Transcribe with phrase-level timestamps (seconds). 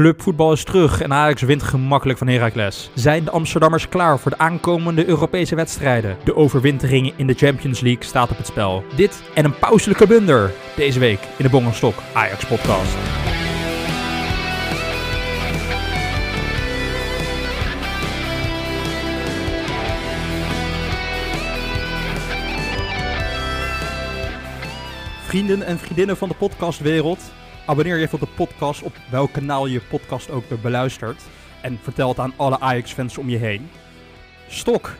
[0.00, 2.90] Clubvoetbal is terug en Ajax wint gemakkelijk van Heracles.
[2.94, 6.16] Zijn de Amsterdammers klaar voor de aankomende Europese wedstrijden?
[6.24, 8.84] De overwintering in de Champions League staat op het spel.
[8.96, 12.96] Dit en een pauselijke blunder deze week in de Bongenstok Ajax podcast.
[25.24, 27.32] Vrienden en vriendinnen van de podcastwereld,
[27.70, 31.22] abonneer je even op de podcast op welk kanaal je podcast ook beluistert.
[31.62, 33.68] En vertel het aan alle Ajax-fans om je heen.
[34.48, 34.94] Stok,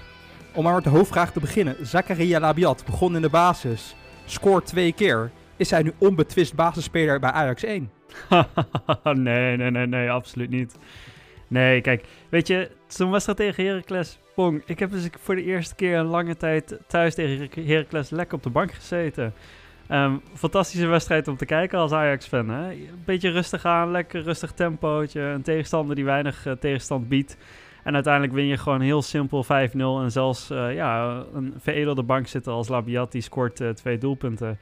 [0.54, 1.76] om maar met de hoofdvraag te beginnen.
[1.86, 5.30] Zakaria Labiat begon in de basis, scoort twee keer.
[5.56, 7.90] Is hij nu onbetwist basisspeler bij Ajax 1?
[9.02, 10.76] nee, nee, nee, nee, absoluut niet.
[11.48, 14.62] Nee, kijk, weet je, zo'n wedstrijd tegen Heracles, pong.
[14.66, 18.42] Ik heb dus voor de eerste keer een lange tijd thuis tegen Heracles lekker op
[18.42, 19.34] de bank gezeten.
[19.90, 22.48] Um, fantastische wedstrijd om te kijken als Ajax-fan.
[22.48, 25.20] Een beetje rustig aan, lekker rustig tempootje.
[25.20, 27.36] Een tegenstander die weinig uh, tegenstand biedt.
[27.84, 29.48] En uiteindelijk win je gewoon heel simpel 5-0.
[29.72, 34.58] En zelfs uh, ja, een veredelde bank zitten als Labiat, die scoort uh, twee doelpunten.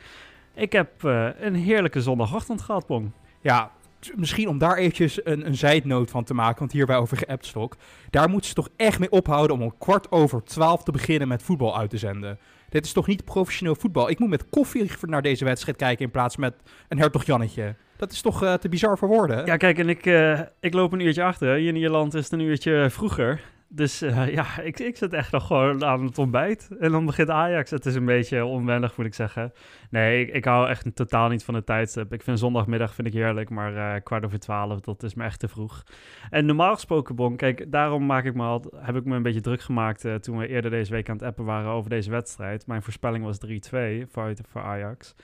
[0.55, 0.91] Ik heb
[1.41, 3.11] een heerlijke zondagochtend gehad, Pong.
[3.41, 3.70] Ja,
[4.15, 7.77] misschien om daar eventjes een, een zijdnoot van te maken, want hierbij over geappstok.
[8.11, 11.42] Daar moeten ze toch echt mee ophouden om om kwart over twaalf te beginnen met
[11.42, 12.39] voetbal uit te zenden.
[12.69, 14.11] Dit is toch niet professioneel voetbal?
[14.11, 16.55] Ik moet met koffie naar deze wedstrijd kijken in plaats met
[16.88, 17.74] een hertog Jannetje.
[17.97, 19.47] Dat is toch uh, te bizar voor woorden?
[19.47, 21.55] Ja, kijk, en ik, uh, ik loop een uurtje achter.
[21.55, 23.41] Hier in Ierland is het een uurtje vroeger.
[23.70, 26.69] Dus uh, ja, ik, ik zit echt nog gewoon aan het ontbijt.
[26.78, 27.70] En dan begint Ajax.
[27.70, 29.52] Het is een beetje onwennig, moet ik zeggen.
[29.91, 32.12] Nee, ik, hou echt totaal niet van de tijdstip.
[32.12, 35.41] Ik vind zondagmiddag vind ik heerlijk, maar uh, kwart over twaalf, dat is me echt
[35.41, 35.83] te vroeg.
[36.30, 39.41] En normaal gesproken, Bon, kijk, daarom maak ik me al, heb ik me een beetje
[39.41, 42.66] druk gemaakt uh, toen we eerder deze week aan het appen waren over deze wedstrijd.
[42.66, 43.50] Mijn voorspelling was 3-2
[44.08, 45.14] voor, voor Ajax.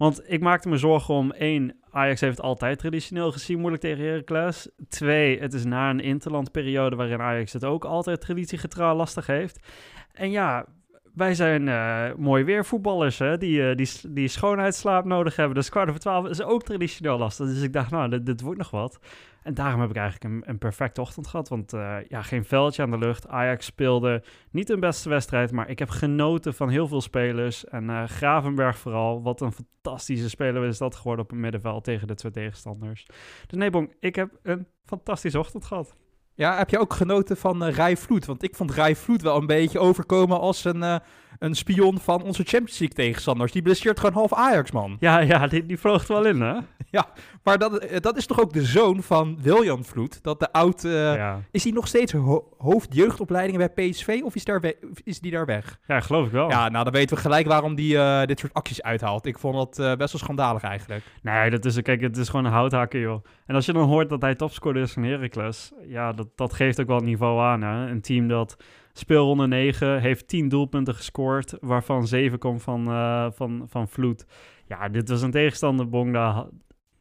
[0.00, 4.68] Want ik maakte me zorgen om één, Ajax heeft altijd traditioneel gezien moeilijk tegen Heracles.
[4.88, 9.66] Twee, het is na een interlandperiode waarin Ajax het ook altijd traditiegetrouw lastig heeft.
[10.12, 10.66] En ja,
[11.14, 15.54] wij zijn uh, mooi weer voetballers, hè, die, uh, die, die schoonheidsslaap nodig hebben.
[15.54, 17.46] Dus kwart over twaalf is ook traditioneel lastig.
[17.46, 19.00] Dus ik dacht, nou, dit, dit wordt nog wat.
[19.42, 21.48] En daarom heb ik eigenlijk een, een perfecte ochtend gehad.
[21.48, 23.28] Want uh, ja, geen veldje aan de lucht.
[23.28, 25.52] Ajax speelde niet hun beste wedstrijd.
[25.52, 27.64] Maar ik heb genoten van heel veel spelers.
[27.64, 29.22] En Gravenberg vooral.
[29.22, 33.06] Wat een fantastische speler is dat geworden op het middenveld tegen de twee tegenstanders.
[33.46, 35.94] Dus nee, Bong, ik heb een fantastische ochtend gehad.
[36.34, 38.26] Ja, heb je ook genoten van uh, Rai Vloed?
[38.26, 41.00] Want ik vond Rai Vloed wel een beetje overkomen als een,
[41.40, 43.52] een spion van onze Champions League tegenstanders.
[43.52, 44.96] Die blesseert gewoon half Ajax, man.
[44.98, 46.52] Ja, ja die, die vloog wel in, hè?
[46.96, 47.06] ja,
[47.42, 50.22] maar dat, eh, dat is toch ook de zoon van William Vloed?
[50.22, 50.84] Dat de oud...
[50.84, 51.40] Uh, ja.
[51.50, 54.72] Is hij nog steeds ho hoofdjeugdopleidingen bij PSV of is, daar
[55.04, 55.78] is die daar weg?
[55.86, 56.48] Ja, geloof ik wel.
[56.48, 59.26] Ja, nou dan weten we gelijk waarom die uh, dit soort acties uithaalt.
[59.26, 61.04] Ik vond dat best wel schandalig eigenlijk.
[61.22, 63.24] Nee, dat is, kijk, het is gewoon een houthakker, joh.
[63.46, 66.80] En als je dan hoort dat hij topscorer is van Heracles, ja, dat, dat geeft
[66.80, 67.90] ook wel het niveau aan, hè?
[67.90, 68.56] Een team dat
[68.92, 74.26] speelronde 9 heeft 10 doelpunten gescoord, waarvan 7 komt van, uh, van, van Vloed.
[74.66, 76.12] Ja, dit was een tegenstander, Bong.
[76.12, 76.46] Daar,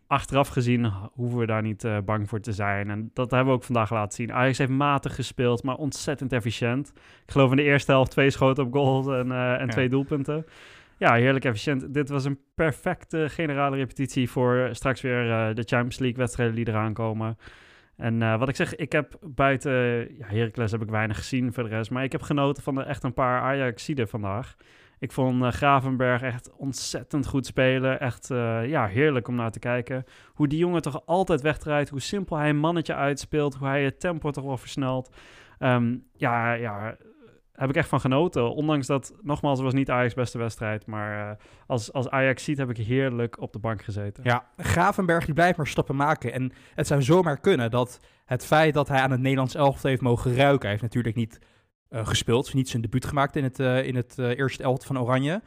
[0.09, 2.89] achteraf gezien hoeven we daar niet uh, bang voor te zijn.
[2.89, 4.33] En dat hebben we ook vandaag laten zien.
[4.33, 6.91] Ajax heeft matig gespeeld, maar ontzettend efficiënt.
[7.25, 9.71] Ik geloof in de eerste helft twee schoten op goal en, uh, en ja.
[9.71, 10.45] twee doelpunten.
[10.97, 11.93] Ja, heerlijk efficiënt.
[11.93, 16.93] Dit was een perfecte generale repetitie voor straks weer de Champions League wedstrijden die eraan
[16.93, 17.37] komen.
[17.99, 19.71] En uh, wat ik zeg, ik heb buiten
[20.17, 21.91] ja, Heracles heb ik weinig gezien voor de rest.
[21.91, 24.55] Maar ik heb genoten van de, echt een paar Ajaxiden vandaag.
[24.99, 27.99] Ik vond uh, Gravenberg echt ontzettend goed spelen.
[27.99, 30.03] Echt uh, ja, heerlijk om naar te kijken.
[30.33, 31.89] Hoe die jongen toch altijd wegdraait.
[31.89, 33.55] Hoe simpel hij een mannetje uitspeelt.
[33.55, 35.15] Hoe hij het tempo toch wel versnelt.
[35.59, 36.95] Um, ja, ja,
[37.59, 38.53] heb ik echt van genoten.
[38.53, 40.85] Ondanks dat, nogmaals, het was niet Ajax beste wedstrijd.
[40.85, 41.35] Maar uh,
[41.67, 44.23] als, als Ajax ziet, heb ik heerlijk op de bank gezeten.
[44.23, 46.33] Ja, Gravenberg die blijft maar stappen maken.
[46.33, 50.01] En het zou zomaar kunnen dat het feit dat hij aan het Nederlands elftal heeft
[50.01, 50.61] mogen ruiken...
[50.61, 51.39] hij heeft natuurlijk niet
[51.89, 55.41] uh, gespeeld, niet zijn debuut gemaakt in het, uh, in het eerste elftal van Oranje...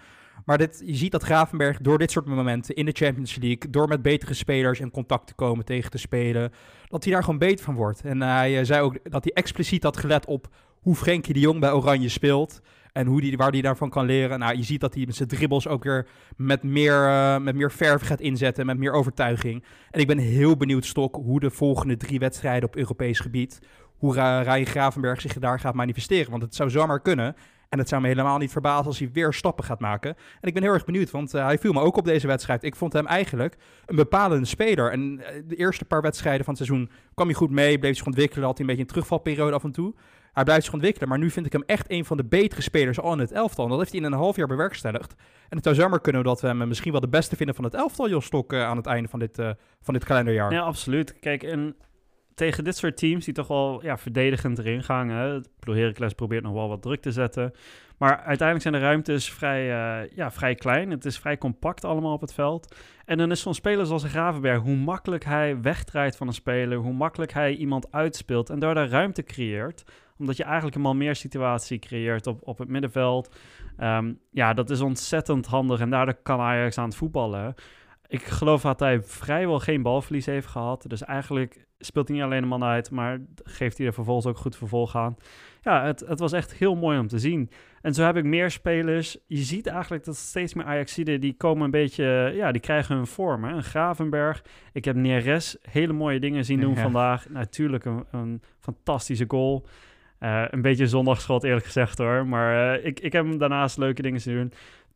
[0.45, 3.89] Maar dit, je ziet dat Gravenberg door dit soort momenten in de Champions League, door
[3.89, 6.53] met betere spelers in contact te komen, tegen te spelen,
[6.89, 8.01] dat hij daar gewoon beter van wordt.
[8.01, 10.49] En hij zei ook dat hij expliciet had gelet op
[10.83, 12.61] hoe Frenkie de Jong bij Oranje speelt.
[12.93, 14.39] En hoe die, waar hij daarvan kan leren.
[14.39, 16.07] Nou, je ziet dat hij met zijn dribbles ook weer
[16.37, 18.67] met meer, uh, met meer verf gaat inzetten.
[18.67, 19.65] Met meer overtuiging.
[19.91, 23.59] En ik ben heel benieuwd, Stok, hoe de volgende drie wedstrijden op Europees gebied.
[23.97, 26.31] Hoe Ryan Gravenberg zich daar gaat manifesteren.
[26.31, 27.35] Want het zou zomaar kunnen.
[27.73, 30.11] En het zou me helemaal niet verbazen als hij weer stappen gaat maken.
[30.41, 32.63] En ik ben heel erg benieuwd, want uh, hij viel me ook op deze wedstrijd.
[32.63, 34.91] Ik vond hem eigenlijk een bepalende speler.
[34.91, 38.07] En uh, de eerste paar wedstrijden van het seizoen kwam hij goed mee, bleef zich
[38.07, 38.45] ontwikkelen.
[38.45, 39.95] Had hij een beetje een terugvalperiode af en toe.
[40.33, 43.01] Hij blijft zich ontwikkelen, maar nu vind ik hem echt een van de betere spelers
[43.01, 43.65] al in het elftal.
[43.65, 45.15] En dat heeft hij in een half jaar bewerkstelligd.
[45.49, 47.75] En het zou zomaar kunnen dat we hem misschien wel de beste vinden van het
[47.75, 49.39] elftal, Jos Stok, uh, aan het einde van dit,
[49.81, 50.53] van dit kalenderjaar.
[50.53, 51.19] Ja, absoluut.
[51.19, 51.77] Kijk, en
[52.35, 55.09] tegen dit soort teams die toch wel ja, verdedigend erin gaan.
[55.09, 55.41] Hè?
[56.15, 57.53] Probeert nog wel wat druk te zetten.
[57.99, 60.91] Maar uiteindelijk zijn de ruimtes vrij, uh, ja, vrij klein.
[60.91, 62.75] Het is vrij compact allemaal op het veld.
[63.05, 66.93] En dan is zo'n speler zoals Gravenberg, hoe makkelijk hij wegdraait van een speler, hoe
[66.93, 69.85] makkelijk hij iemand uitspeelt en daardoor ruimte creëert
[70.23, 73.37] omdat je eigenlijk een meer situatie creëert op, op het middenveld.
[73.81, 77.55] Um, ja, dat is ontzettend handig en daardoor kan Ajax aan het voetballen.
[78.13, 80.85] Ik geloof dat hij vrijwel geen balverlies heeft gehad.
[80.89, 84.39] Dus eigenlijk speelt hij niet alleen een man uit, maar geeft hij er vervolgens ook
[84.39, 85.17] goed vervolg aan.
[85.63, 87.51] Ja, het, het was echt heel mooi om te zien.
[87.83, 89.19] En zo heb ik meer spelers.
[89.27, 93.07] Je ziet eigenlijk dat steeds meer Ajaxiden, die komen een beetje, ja, die krijgen hun
[93.07, 93.45] vorm.
[93.45, 93.53] Hè?
[93.53, 94.45] Een Gravenberg.
[94.73, 97.29] Ik heb Neres hele mooie dingen zien doen vandaag.
[97.29, 99.67] Natuurlijk een, een fantastische goal.
[100.21, 102.27] Uh, een beetje zondagschot eerlijk gezegd hoor.
[102.27, 104.53] Maar uh, ik, ik heb hem daarnaast leuke dingen zien doen.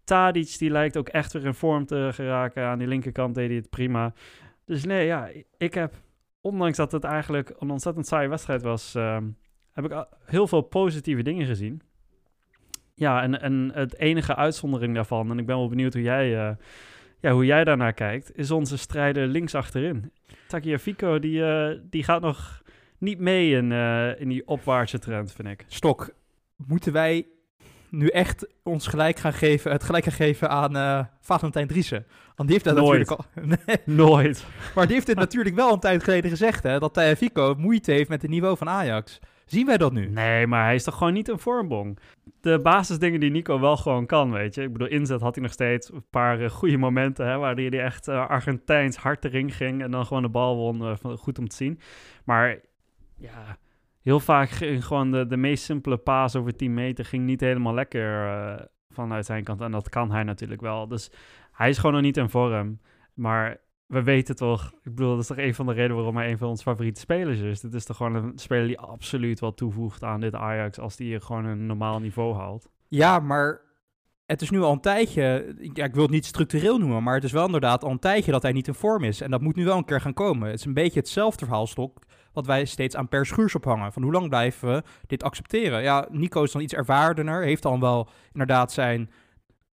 [0.06, 2.64] Tadic, die lijkt ook echt weer in vorm te geraken.
[2.64, 4.12] Aan die linkerkant deed hij het prima.
[4.64, 5.94] Dus nee, ja, ik heb,
[6.40, 9.18] ondanks dat het eigenlijk een ontzettend saaie wedstrijd was, uh,
[9.72, 11.82] heb ik heel veel positieve dingen gezien.
[12.94, 16.56] Ja, en, en het enige uitzondering daarvan, en ik ben wel benieuwd hoe jij, uh,
[17.20, 20.12] ja, hoe jij daarnaar kijkt, is onze strijder links achterin.
[20.48, 22.62] Takiafico, die, uh, die gaat nog
[22.98, 25.64] niet mee in, uh, in die opwaartse trend, vind ik.
[25.68, 26.14] Stok,
[26.56, 27.26] moeten wij
[27.96, 32.06] nu echt ons gelijk gaan geven, het gelijk gaan geven aan uh, Valentijn Driessen.
[32.34, 33.08] Want die heeft dat Nooit.
[33.08, 33.56] natuurlijk al...
[33.66, 33.96] nee.
[33.96, 34.46] Nooit.
[34.74, 38.08] Maar die heeft dit natuurlijk wel een tijd geleden gezegd, hè, dat Fico moeite heeft
[38.08, 39.20] met het niveau van Ajax.
[39.46, 40.08] Zien wij dat nu?
[40.08, 41.98] Nee, maar hij is toch gewoon niet een vormbong.
[42.40, 44.62] De basisdingen die Nico wel gewoon kan, weet je.
[44.62, 47.80] Ik bedoel, inzet had hij nog steeds een paar uh, goede momenten, hè, waar hij
[47.80, 50.98] echt uh, Argentijns hard erin ging en dan gewoon de bal won.
[51.18, 51.80] goed om te zien.
[52.24, 52.60] Maar
[53.16, 53.56] ja,
[54.06, 57.74] heel vaak ging gewoon de, de meest simpele paas over 10 meter ging niet helemaal
[57.74, 59.60] lekker uh, vanuit zijn kant.
[59.60, 60.88] En dat kan hij natuurlijk wel.
[60.88, 61.10] Dus
[61.52, 62.80] hij is gewoon nog niet in vorm.
[63.14, 66.30] Maar we weten toch, ik bedoel, dat is toch een van de redenen waarom hij
[66.30, 67.60] een van onze favoriete spelers is.
[67.60, 71.06] Dit is toch gewoon een speler die absoluut wat toevoegt aan dit Ajax als die
[71.06, 72.70] hier gewoon een normaal niveau haalt.
[72.88, 73.60] Ja, maar
[74.26, 77.32] het is nu al een tijdje, ik wil het niet structureel noemen, maar het is
[77.32, 79.20] wel inderdaad al een tijdje dat hij niet in vorm is.
[79.20, 80.48] En dat moet nu wel een keer gaan komen.
[80.48, 81.98] Het is een beetje hetzelfde verhaalstok
[82.36, 83.92] wat wij steeds aan Per Schuurs ophangen.
[83.92, 85.82] Van hoe lang blijven we dit accepteren?
[85.82, 89.10] Ja, Nico is dan iets ervaardener, heeft dan wel inderdaad zijn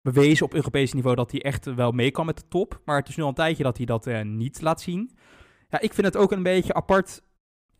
[0.01, 2.81] bewezen op Europees niveau dat hij echt wel mee kan met de top.
[2.85, 5.17] Maar het is nu al een tijdje dat hij dat uh, niet laat zien.
[5.69, 7.21] Ja, ik vind het ook een beetje apart.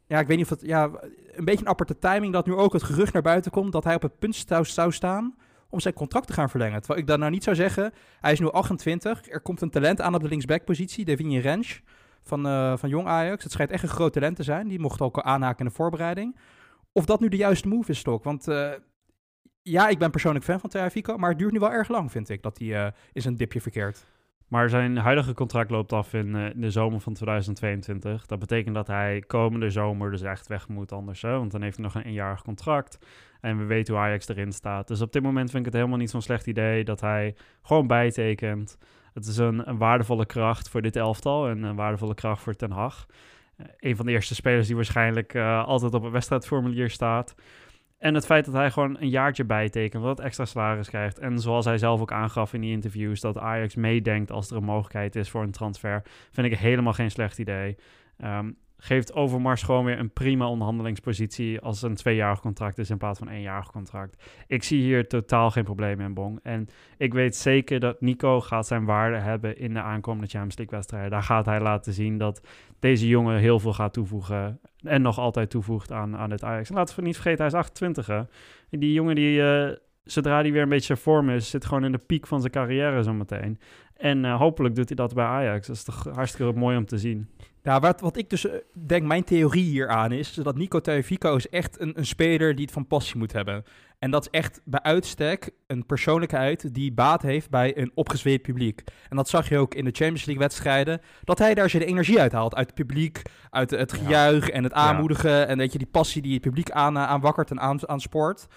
[0.08, 0.68] Ja, ik weet niet of het.
[0.68, 0.92] Ja,
[1.32, 3.96] een beetje een aparte timing dat nu ook het gerucht naar buiten komt dat hij
[3.96, 5.36] op het punt zou, staan
[5.70, 6.80] om zijn contract te gaan verlengen.
[6.80, 10.02] Terwijl ik dan nou niet zou zeggen, hij is nu 28, er komt een talent
[10.02, 11.82] aan op de linksbackpositie, Devinje Rens
[12.24, 13.44] van, uh, van Jong Ajax.
[13.44, 14.68] Het schijnt echt een groot talent te zijn.
[14.68, 16.38] Die mocht ook aanhaken in de voorbereiding.
[16.92, 18.24] Of dat nu de juiste move is, Stok.
[18.24, 18.72] Want uh,
[19.62, 22.30] ja, ik ben persoonlijk fan van Fico, maar het duurt nu wel erg lang, vind
[22.30, 24.06] ik, dat hij uh, in zijn dipje verkeert.
[24.48, 28.26] Maar zijn huidige contract loopt af in, in, de zomer van 2022.
[28.26, 31.22] Dat betekent dat hij komende zomer dus echt weg moet anders.
[31.22, 31.38] Hè?
[31.38, 32.98] Want dan heeft hij nog een eenjarig contract.
[33.42, 34.88] En we weten hoe Ajax erin staat.
[34.88, 37.88] Dus op dit moment vind ik het helemaal niet zo'n slecht idee dat hij gewoon
[37.88, 38.78] bijtekent.
[39.14, 42.72] Het is een, een, waardevolle kracht voor dit elftal en een waardevolle kracht voor Ten
[42.72, 43.06] Hag.
[43.58, 47.36] Uh, een van de eerste spelers die waarschijnlijk uh, altijd op het wedstrijdformulier staat.
[47.98, 51.20] En het feit dat hij gewoon een jaartje bijtekent, wat extra salaris krijgt.
[51.20, 54.64] En zoals hij zelf ook aangaf in die interviews, dat Ajax meedenkt als er een
[54.64, 56.02] mogelijkheid is voor een transfer,
[56.32, 57.78] vind ik helemaal geen slecht idee.
[58.24, 63.20] Um, geeft Overmars gewoon weer een prima onderhandelingspositie als een tweejarig contract is in plaats
[63.20, 64.24] van een eenjarig contract.
[64.48, 66.40] Ik zie hier totaal geen probleem in Bong.
[66.44, 70.78] En ik weet zeker dat Nico gaat zijn waarde hebben in de aankomende Champions League
[70.78, 71.12] wedstrijden.
[71.12, 72.48] Daar gaat hij laten zien dat
[72.80, 76.70] deze jongen heel veel gaat toevoegen en nog altijd toevoegt aan, aan het Ajax.
[76.70, 78.08] En laten we niet vergeten, hij is 28.
[78.08, 78.22] Hè?
[78.70, 79.40] En die jongen die...
[79.40, 79.70] Uh,
[80.04, 83.04] zodra hij weer een beetje vorm is, zit gewoon in de piek van zijn carrière
[83.04, 83.60] zometeen.
[83.98, 85.68] En uh, hopelijk doet hij dat bij Ajax.
[85.68, 87.28] Dat is toch hartstikke mooi om te zien.
[87.64, 91.36] Ja, wat, wat ik dus uh, denk, mijn theorie hier aan is, dat Nico Tagliafico
[91.36, 93.64] is echt een, een speler die het van passie moet hebben.
[94.00, 98.84] En dat is echt bij uitstek een persoonlijkheid die baat heeft bij een opgezweept publiek.
[99.10, 102.20] En dat zag je ook in de Champions League wedstrijden, dat hij daar zijn energie
[102.20, 102.56] uit haalt.
[102.56, 105.32] Uit het publiek, uit het gejuich en het aanmoedigen.
[105.32, 105.46] Ja.
[105.46, 108.48] En weet je, die passie die het publiek aan, uh, aanwakkert en aan, aan sport.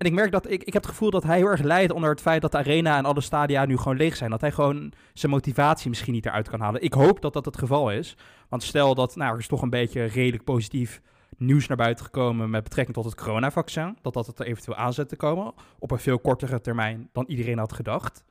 [0.00, 2.10] En ik merk dat ik, ik heb het gevoel dat hij heel erg lijdt onder
[2.10, 4.30] het feit dat de arena en alle stadia nu gewoon leeg zijn.
[4.30, 6.82] Dat hij gewoon zijn motivatie misschien niet eruit kan halen.
[6.82, 8.16] Ik hoop dat dat het geval is.
[8.50, 11.00] Want stel dat, nou, er is toch een beetje redelijk positief
[11.36, 13.98] nieuws naar buiten gekomen met betrekking tot het coronavaccin.
[14.02, 17.24] Dat dat het er eventueel aan zet te komen op een veel kortere termijn dan
[17.28, 18.24] iedereen had gedacht.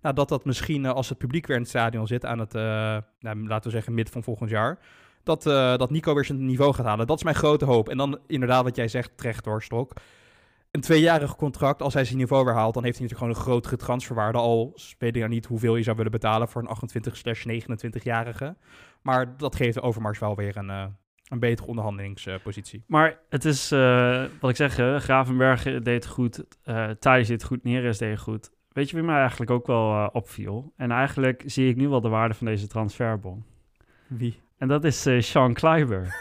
[0.00, 2.62] Nou, dat dat misschien als het publiek weer in het stadion zit aan het, uh,
[3.20, 4.78] nou, laten we zeggen, midden van volgend jaar.
[5.22, 7.06] Dat, uh, dat Nico weer zijn niveau gaat halen.
[7.06, 7.88] Dat is mijn grote hoop.
[7.88, 9.92] En dan inderdaad wat jij zegt, terecht hoor, Stok
[10.72, 13.52] een tweejarig contract, als hij zijn niveau weer haalt, dan heeft hij natuurlijk gewoon een
[13.52, 14.38] grotere transferwaarde.
[14.38, 18.56] Al weet ik niet hoeveel je zou willen betalen voor een 28-29-jarige.
[19.02, 20.84] Maar dat geeft Overmars wel weer een, uh,
[21.28, 22.84] een betere onderhandelingspositie.
[22.86, 27.98] Maar het is, eh, wat ik zeg, Gravenberg deed goed, uh, Thijs deed goed, Neres
[27.98, 28.50] deed goed.
[28.68, 30.72] Weet je wie mij eigenlijk ook wel opviel?
[30.76, 33.44] En eigenlijk zie ik nu wel de waarde van deze transferbon.
[34.06, 34.40] Wie?
[34.58, 36.14] En dat is Sean Kleiber.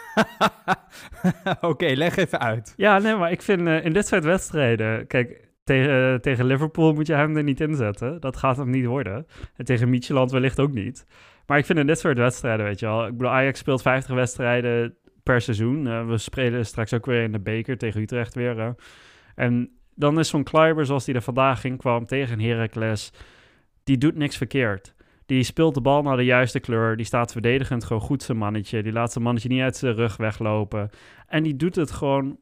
[1.61, 2.73] Oké, leg even uit.
[2.77, 5.07] Ja, nee, maar ik vind in dit soort wedstrijden...
[5.07, 8.21] Kijk, tegen, tegen Liverpool moet je hem er niet inzetten.
[8.21, 9.27] Dat gaat hem niet worden.
[9.55, 11.05] En tegen Micheland wellicht ook niet.
[11.45, 13.05] Maar ik vind in dit soort wedstrijden, weet je wel...
[13.05, 15.88] Ik bedoel, Ajax speelt 50 wedstrijden per seizoen.
[15.88, 18.75] Uh, we spelen straks ook weer in de beker tegen Utrecht weer.
[19.36, 23.12] En dan is zo'n Kleiber, zoals die er vandaag in kwam tegen Heracles...
[23.83, 24.93] Die doet niks verkeerd.
[25.25, 26.98] Die speelt de bal naar de juiste kleur.
[26.98, 28.83] Die staat verdedigend gewoon goed zijn mannetje.
[28.83, 30.89] Die laat zijn mannetje niet uit zijn rug weglopen.
[31.27, 32.38] En die doet het gewoon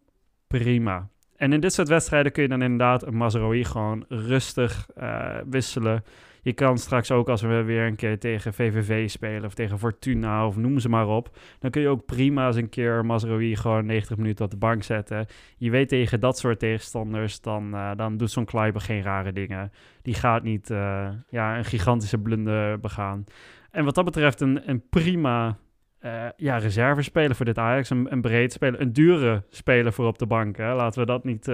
[0.48, 1.10] prima.
[1.36, 6.03] En in dit soort wedstrijden kun je dan inderdaad een Mazraoui gewoon rustig uh, wisselen.
[6.41, 10.48] Je kan straks ook als we weer een keer tegen VVV spelen of tegen Fortuna
[10.48, 11.38] of noem ze maar op.
[11.60, 14.84] Dan kun je ook prima eens een keer Mazraoui gewoon 90 minuten op de bank
[14.84, 15.25] zetten.
[15.58, 19.72] Je weet tegen dat soort tegenstanders, dan, uh, dan doet zo'n Kleiber geen rare dingen.
[20.01, 23.24] Die gaat niet uh, ja, een gigantische blunder begaan.
[23.72, 25.58] En wat dat betreft een, een prima
[26.01, 27.89] uh, ja, reserve spelen voor dit Ajax.
[27.89, 30.58] Een, breed speler, een dure speler voor op de bank.
[30.58, 30.75] Hè.
[30.75, 31.46] Laten we dat niet,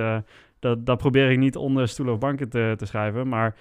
[0.60, 3.28] dat, dat probeer ik niet onder stoelen of banken te, te schrijven.
[3.28, 3.56] Maar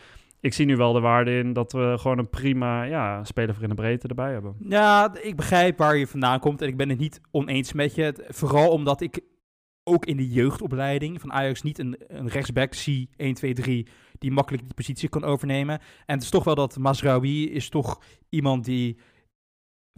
[0.44, 3.62] ik zie nu wel de waarde in dat we gewoon een prima ja, speler voor
[3.62, 4.56] in de breedte erbij hebben.
[4.58, 8.26] Ja, ik begrijp waar je vandaan komt en ik ben het niet oneens met je.
[8.28, 9.20] Vooral omdat ik
[9.84, 13.86] ook in de jeugdopleiding van Ajax niet een, een rechtsback zie, 1, 2, 3,
[14.18, 15.78] die makkelijk die positie kan overnemen.
[16.06, 18.98] En het is toch wel dat Masraoui is toch iemand die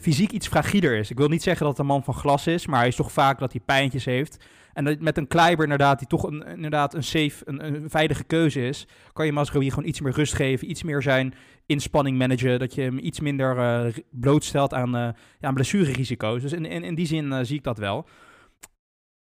[0.03, 1.11] fysiek iets fragieler is.
[1.11, 3.12] Ik wil niet zeggen dat het een man van glas is, maar hij is toch
[3.12, 4.45] vaak dat hij pijntjes heeft.
[4.76, 8.66] En met een Kleiber inderdaad, die toch een, inderdaad een safe, een, een veilige keuze
[8.66, 11.35] is, kan je Masraoui gewoon iets meer rust geven, iets meer zijn
[11.66, 15.00] inspanning managen, dat je hem iets minder uh, blootstelt aan, uh,
[15.38, 16.42] ja, aan blessurerisico's.
[16.42, 18.06] Dus in, in, die zin uh, zie ik dat wel.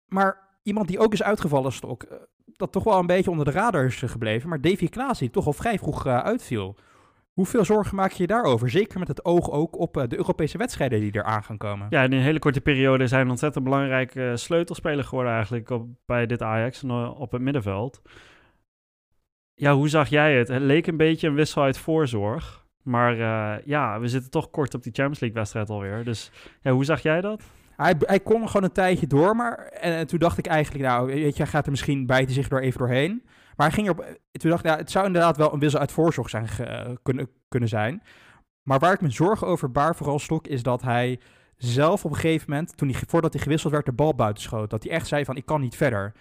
[0.05, 2.07] Maar iemand die ook is uitgevallen, Stok,
[2.45, 5.45] dat toch wel een beetje onder de radar is gebleven, maar Davy Klaas die toch
[5.45, 6.75] al vrij vroeg uitviel.
[7.37, 8.69] Hoeveel zorgen maak je je daarover?
[8.69, 11.87] Zeker met het oog ook op de Europese wedstrijden die eraan gaan komen.
[11.89, 16.25] Ja, in een hele korte periode zijn een ontzettend belangrijke sleutelspeler geworden eigenlijk op, bij
[16.25, 16.83] dit Ajax
[17.17, 18.01] op het middenveld.
[19.53, 20.47] Ja, hoe zag jij het?
[20.47, 22.65] Het leek een beetje een wissel uit voorzorg.
[22.83, 26.03] Maar uh, ja, we zitten toch kort op die Champions League wedstrijd alweer.
[26.03, 27.43] Dus ja, hoe zag jij dat?
[27.75, 31.05] Hij, hij kon gewoon een tijdje door, maar en, en, toen dacht ik eigenlijk, nou,
[31.05, 33.23] weet je, hij gaat er misschien bijten zich door even doorheen.
[33.57, 35.91] Maar hij ging er, toen dacht ik, ja, het zou inderdaad wel een wissel uit
[35.91, 38.03] voorzorg zijn, uh, kunnen, kunnen zijn.
[38.63, 41.19] Maar waar ik me zorgen over baar vooral stok, is dat hij
[41.57, 44.69] zelf op een gegeven moment, toen hij, voordat hij gewisseld werd, de bal buiten schoot.
[44.69, 46.13] Dat hij echt zei van, ik kan niet verder.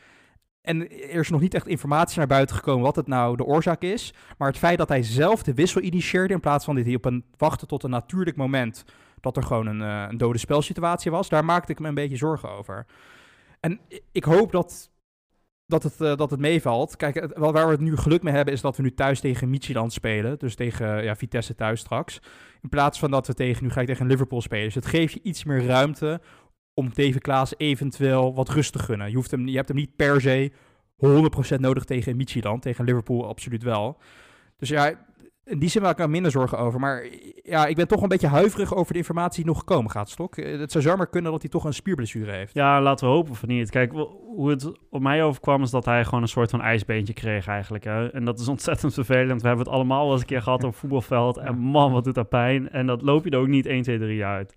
[0.60, 3.82] En er is nog niet echt informatie naar buiten gekomen wat het nou de oorzaak
[3.82, 4.14] is.
[4.38, 7.04] Maar het feit dat hij zelf de wissel initieerde, in plaats van dit hij op
[7.04, 8.84] een wachten tot een natuurlijk moment
[9.20, 12.16] dat er gewoon een, uh, een dode spelsituatie was, daar maakte ik me een beetje
[12.16, 12.86] zorgen over.
[13.60, 13.80] En
[14.12, 14.90] ik hoop dat
[15.66, 16.96] dat het, uh, dat het meevalt.
[16.96, 19.50] Kijk, het, waar we het nu geluk mee hebben, is dat we nu thuis tegen
[19.50, 20.38] Midtjylland spelen.
[20.38, 22.20] Dus tegen ja, Vitesse thuis straks.
[22.62, 24.64] In plaats van dat we tegen, nu ga ik tegen Liverpool spelen.
[24.64, 26.20] Dus het geeft je iets meer ruimte
[26.74, 29.08] om David Klaas eventueel wat rust te gunnen.
[29.08, 30.52] Je, hoeft hem, je hebt hem niet per se
[31.56, 32.62] 100% nodig tegen Midtjylland.
[32.62, 33.98] Tegen Liverpool absoluut wel.
[34.56, 35.05] Dus ja,
[35.46, 36.80] in die zin maak ik er minder zorgen over.
[36.80, 37.06] Maar
[37.42, 40.36] ja, ik ben toch een beetje huiverig over de informatie die nog gekomen gaat, Stok.
[40.36, 42.54] Eh, het zou zomaar kunnen dat hij toch een spierblessure heeft.
[42.54, 43.70] Ja, laten we hopen van niet.
[43.70, 47.46] Kijk, hoe het op mij overkwam is dat hij gewoon een soort van ijsbeentje kreeg
[47.46, 47.84] eigenlijk.
[47.84, 48.10] Hè?
[48.10, 49.42] En dat is ontzettend vervelend.
[49.42, 51.36] We hebben het allemaal wel eens een keer gehad op voetbalveld.
[51.36, 52.70] En man, wat doet dat pijn.
[52.70, 54.54] En dat loop je er ook niet 1, 2, 3 uit.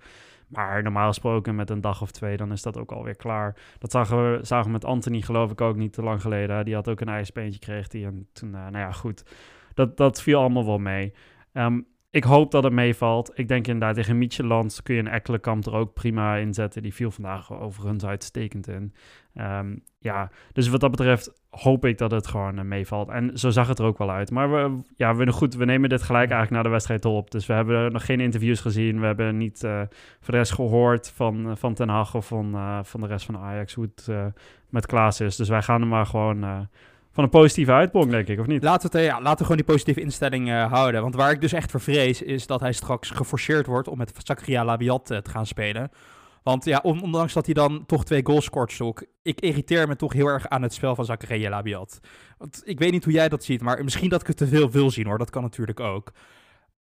[0.48, 3.55] Maar normaal gesproken met een dag of twee, dan is dat ook alweer klaar.
[3.77, 6.65] Dat zagen we, zagen we met Anthony geloof ik ook niet te lang geleden.
[6.65, 8.05] Die had ook een ijsbeentje, kreeg die.
[8.05, 9.24] En toen, uh, nou ja, goed
[9.79, 11.13] dat, dat viel allemaal wel mee.
[11.53, 13.31] Um, ik hoop dat het meevalt.
[13.33, 16.81] Ik denk inderdaad tegen Micheland kun je een Ekkelenkamp er ook prima in zetten.
[16.81, 18.93] Die viel vandaag overigens uitstekend in.
[19.33, 23.09] Um, ja, dus wat dat betreft hoop ik dat het gewoon uh, meevalt.
[23.09, 24.31] En zo zag het er ook wel uit.
[24.31, 27.31] Maar we, ja, we, goed, we nemen dit gelijk eigenlijk naar de wedstrijd op.
[27.31, 29.00] Dus we hebben nog geen interviews gezien.
[29.00, 29.81] We hebben niet uh,
[30.19, 33.38] voor de rest gehoord van, uh, van Ten Hag of van, van de rest van
[33.38, 34.33] Ajax hoe het
[34.69, 35.36] met Klaas is.
[35.36, 36.67] Dus wij gaan er maar gewoon
[37.19, 38.63] van een positieve uitbong, denk ik, of niet?
[38.63, 41.01] Laten we, het, ja, laten we gewoon die positieve instelling uh, houden.
[41.01, 44.13] Want waar ik dus echt voor vrees, is dat hij straks geforceerd wordt om met
[44.23, 45.91] Zakaria Labiat uh, te gaan spelen.
[46.43, 50.13] Want ja, ondanks dat hij dan toch twee goals scoort, Stok, ik irriteer me toch
[50.13, 51.99] heel erg aan het spel van Zakaria Labiat.
[52.38, 54.71] Want ik weet niet hoe jij dat ziet, maar misschien dat ik het te veel
[54.71, 56.11] wil zien hoor, dat kan natuurlijk ook.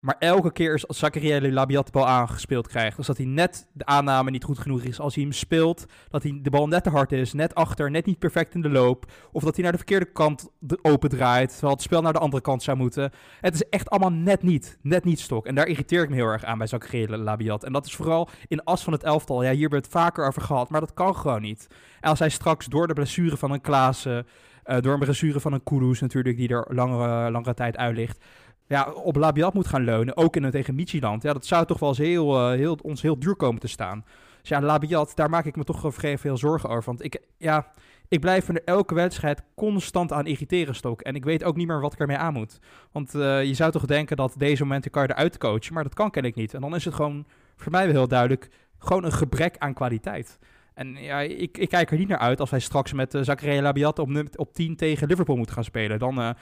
[0.03, 3.85] Maar elke keer als Zakaria Labiat de bal aangespeeld krijgt, dus dat hij net de
[3.85, 4.99] aanname niet goed genoeg is.
[4.99, 8.05] Als hij hem speelt, dat hij de bal net te hard is, net achter, net
[8.05, 9.11] niet perfect in de loop.
[9.31, 10.49] Of dat hij naar de verkeerde kant
[10.81, 13.11] open draait, terwijl het spel naar de andere kant zou moeten.
[13.39, 15.45] Het is echt allemaal net niet, net niet stok.
[15.45, 17.63] En daar irriteer ik me heel erg aan bij Zakaria Labiat.
[17.63, 19.43] En dat is vooral in as van het elftal.
[19.43, 21.67] Ja, hier hebben we het vaker over gehad, maar dat kan gewoon niet.
[22.01, 24.25] En als hij straks door de blessure van een Klaassen,
[24.65, 28.25] uh, door een blessure van een Kudus natuurlijk, die er langere, langere tijd uit ligt
[28.67, 31.23] ja, op Labiat moet gaan leunen, ook in en tegen Michieland.
[31.23, 34.05] Ja, dat zou toch wel eens heel, uh, heel, ons heel duur komen te staan.
[34.41, 36.83] Dus ja, Labiat, daar maak ik me toch vrij veel zorgen over.
[36.83, 37.67] Want ik, ja,
[38.07, 41.01] ik blijf er elke wedstrijd constant aan irriteren stok.
[41.01, 42.59] En ik weet ook niet meer wat ik ermee aan moet.
[42.91, 45.93] Want uh, je zou toch denken dat deze momenten kan je eruit coachen, maar dat
[45.93, 46.53] kan ken ik niet.
[46.53, 50.39] En dan is het gewoon, voor mij wel heel duidelijk, gewoon een gebrek aan kwaliteit.
[50.73, 53.61] En ja, ik, ik kijk er niet naar uit als hij straks met uh, Zakaria
[53.61, 55.99] Labiat op, op 10 tegen Liverpool moet gaan spelen.
[55.99, 56.35] Dan,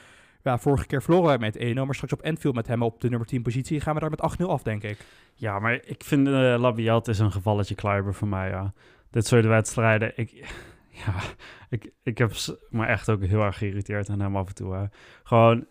[0.44, 3.10] ja, vorige keer verloren wij met 1-0, maar straks op Enfield met hem op de
[3.10, 4.98] nummer 10 positie gaan we daar met 8-0 af, denk ik.
[5.36, 8.74] Ja, maar ik vind uh, Labiat is een gevalletje Kleiber voor mij, ja.
[9.10, 10.32] Dit soort wedstrijden, ik,
[11.06, 11.14] ja,
[11.70, 12.32] ik, ik heb
[12.70, 14.74] me echt ook heel erg geïrriteerd aan hem af en toe.
[14.74, 14.86] Hè.
[15.24, 15.66] Gewoon,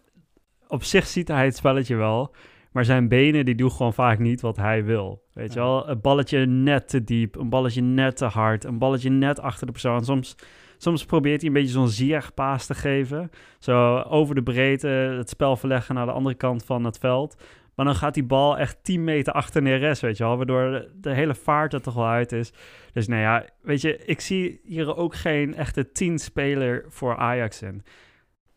[0.69, 2.35] op zich ziet hij het spelletje wel,
[2.73, 5.23] maar zijn benen die doen gewoon vaak niet wat hij wil.
[5.33, 9.11] Weet je wel, een balletje net te diep, een balletje net te hard, een balletje
[9.11, 10.05] net achter de persoon.
[10.05, 10.37] Soms
[10.83, 13.31] Soms probeert hij een beetje zo'n Ziyech-paas te geven.
[13.59, 17.43] Zo over de breedte het spel verleggen naar de andere kant van het veld.
[17.75, 20.37] Maar dan gaat die bal echt 10 meter achter Neres, weet je wel.
[20.37, 22.53] Waardoor de, hele vaart er toch wel uit is.
[22.93, 27.83] Dus nou ja, weet je, ik zie hier ook geen echte 10-speler voor Ajax in.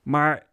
[0.01, 0.44] Maar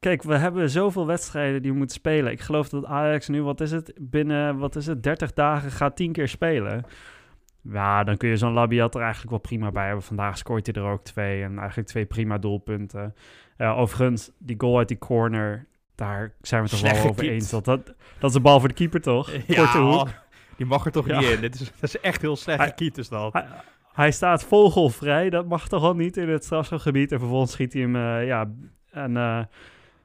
[0.00, 2.32] kijk, we hebben zoveel wedstrijden die we moeten spelen.
[2.32, 5.96] Ik geloof dat Ajax nu, wat is het, binnen, wat is het, 30 dagen gaat
[5.96, 6.84] 10 keer spelen.
[7.62, 10.04] Ja, dan kun je zo'n Labiat er eigenlijk wel prima bij hebben.
[10.04, 13.14] Vandaag scoort hij er ook twee en eigenlijk twee prima doelpunten.
[13.58, 17.50] Uh, overigens, die goal uit die corner, daar zijn we toch wel over eens.
[17.50, 19.30] Dat, dat, dat is een bal voor de keeper, toch?
[19.46, 20.08] Ja, hoek.
[20.56, 21.40] die mag er toch niet in.
[21.40, 23.32] Dit is, dat is echt heel slecht gekiept, is dat.
[23.32, 23.46] Hij,
[23.92, 27.12] hij, staat vogelvrij, dat mag toch al niet in het strafschopgebied.
[27.12, 28.50] En vervolgens schiet hij hem, uh, ja,
[28.90, 29.10] en...
[29.10, 29.40] Uh,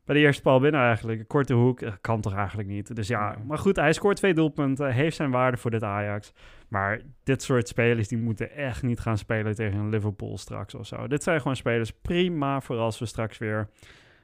[0.05, 1.19] bij de eerste bal binnen eigenlijk.
[1.19, 2.95] Een korte hoek, kan toch eigenlijk niet.
[2.95, 6.33] Dus ja, maar goed, hij scoort twee doelpunten, heeft zijn waarde voor dit Ajax.
[6.67, 10.85] Maar dit soort spelers, die moeten echt niet gaan spelen tegen een Liverpool straks of
[10.85, 11.07] zo.
[11.07, 13.69] Dit zijn gewoon spelers prima voor als we straks weer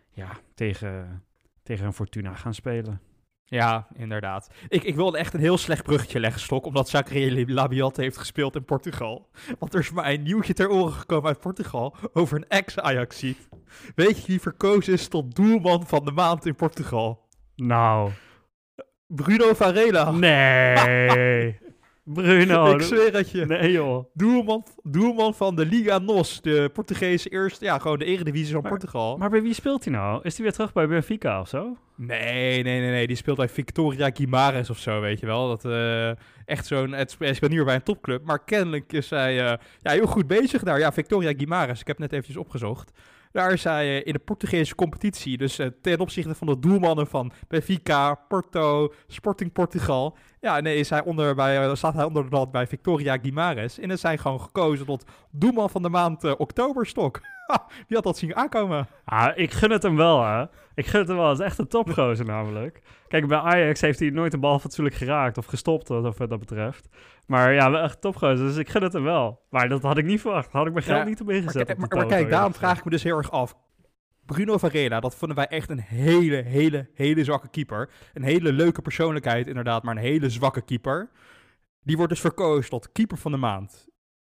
[0.09, 1.23] ja, tegen,
[1.63, 3.01] tegen een Fortuna gaan spelen.
[3.49, 4.49] Ja, inderdaad.
[4.67, 8.55] Ik, ik wilde echt een heel slecht bruggetje leggen, Stok, omdat Zakaria Labiat heeft gespeeld
[8.55, 9.29] in Portugal.
[9.59, 13.49] Want er is maar een nieuwtje ter oren gekomen uit Portugal over een ex-Ajaxiet.
[13.95, 17.27] Weet je wie verkozen is tot doelman van de maand in Portugal?
[17.55, 18.11] Nou...
[19.07, 20.11] Bruno Varela.
[20.11, 21.57] Nee.
[22.13, 22.71] Bruno.
[22.75, 23.45] Ik zweer het je.
[23.45, 24.05] Nee joh.
[24.13, 29.17] Doelman, doelman van de Liga NOS, de Portugese eerste, ja gewoon de eredivisie van Portugal.
[29.17, 30.19] Maar bij wie speelt hij nou?
[30.23, 31.77] Is hij weer terug bij Benfica of zo?
[31.95, 33.07] Nee, nee, nee, nee.
[33.07, 35.47] Die speelt bij Victoria Guimares of zo, weet je wel.
[35.47, 36.09] Dat uh,
[36.45, 40.07] echt zo'n, het speelt meer bij een topclub, maar kennelijk is hij uh, ja, heel
[40.07, 40.79] goed bezig daar.
[40.79, 42.91] Ja, Victoria Guimares, ik heb net eventjes opgezocht.
[43.31, 45.37] Daar is hij uh, in de Portugese competitie.
[45.37, 50.17] Dus ten opzichte van de doelmannen van Benfica, Porto, Sporting Portugal.
[50.41, 53.79] Ja, nee, is hij onder bij, staat hij onder de lat bij Victoria Guimares.
[53.79, 57.21] En is hij gewoon gekozen tot doelman van de maand oktoberstok.
[57.87, 58.87] Wie had dat zien aankomen?
[59.05, 60.45] Ah, ik gun het hem wel, hè.
[60.73, 61.29] Ik gun het hem wel.
[61.29, 62.81] Het is echt een topgozer namelijk.
[63.07, 66.87] Kijk, bij Ajax heeft hij nooit de bal fatsoenlijk geraakt of gestopt, wat dat betreft.
[67.25, 68.47] Maar ja, echt topgozer.
[68.47, 69.41] Dus ik gun het hem wel.
[69.49, 70.51] Maar dat had ik niet verwacht.
[70.51, 71.67] Had ik mijn geld niet op ingezet.
[71.67, 73.55] Maar, maar, maar kijk, daarom vraag ik me dus heel erg af.
[74.25, 77.89] Bruno Varela, dat vonden wij echt een hele, hele, hele zwakke keeper.
[78.13, 81.09] Een hele leuke persoonlijkheid inderdaad, maar een hele zwakke keeper.
[81.83, 83.87] Die wordt dus verkozen tot keeper van de maand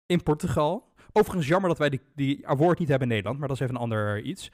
[0.06, 0.90] in Portugal.
[1.13, 3.76] Overigens jammer dat wij die, die award niet hebben in Nederland, maar dat is even
[3.76, 4.52] een ander iets.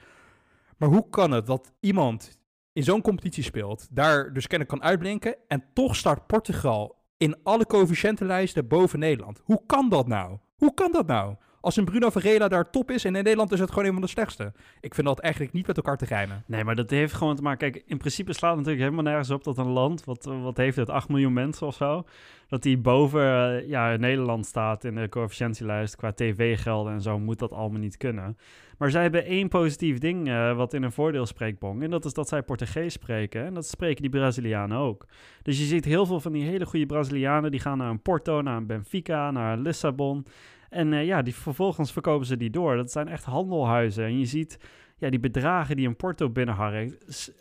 [0.76, 2.38] Maar hoe kan het dat iemand
[2.72, 7.66] in zo'n competitie speelt, daar dus kennelijk kan uitblinken en toch start Portugal in alle
[7.66, 9.40] coëfficiëntenlijsten boven Nederland?
[9.44, 10.38] Hoe kan dat nou?
[10.56, 11.36] Hoe kan dat nou?
[11.60, 14.02] Als een Bruno Varela daar top is en in Nederland is het gewoon een van
[14.02, 14.52] de slechtste.
[14.80, 16.42] Ik vind dat eigenlijk niet met elkaar te rijmen.
[16.46, 17.72] Nee, maar dat heeft gewoon te maken.
[17.72, 20.76] Kijk, in principe slaat het natuurlijk helemaal nergens op dat een land, wat, wat heeft
[20.76, 22.04] het, 8 miljoen mensen of zo,
[22.48, 27.38] dat die boven uh, ja, Nederland staat in de coëfficiëntielijst qua tv-gelden en zo, moet
[27.38, 28.36] dat allemaal niet kunnen.
[28.78, 31.82] Maar zij hebben één positief ding uh, wat in een voordeel spreekt, Bong.
[31.82, 33.44] En dat is dat zij Portugees spreken.
[33.44, 35.06] En dat spreken die Brazilianen ook.
[35.42, 38.42] Dus je ziet heel veel van die hele goede Brazilianen, die gaan naar een Porto,
[38.42, 40.26] naar een Benfica, naar Lissabon.
[40.68, 42.76] En uh, ja, die, vervolgens verkopen ze die door.
[42.76, 44.04] Dat zijn echt handelhuizen.
[44.04, 44.58] En je ziet
[44.96, 47.32] ja, die bedragen die een Porto binnenharkt.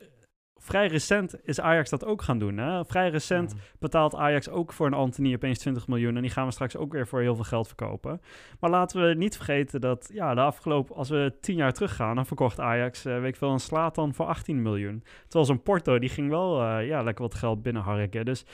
[0.56, 2.58] vrij recent is Ajax dat ook gaan doen.
[2.58, 2.86] Hè?
[2.86, 6.16] Vrij recent betaalt Ajax ook voor een Anthony opeens 20 miljoen.
[6.16, 8.22] En die gaan we straks ook weer voor heel veel geld verkopen.
[8.60, 12.26] Maar laten we niet vergeten dat ja, de afgelopen, als we tien jaar teruggaan, dan
[12.26, 15.04] verkocht Ajax, uh, weet ik veel, een Slatan voor 18 miljoen.
[15.22, 18.26] Terwijl zo'n Porto, die ging wel uh, ja, lekker wat geld binnenharken.
[18.26, 18.46] Dus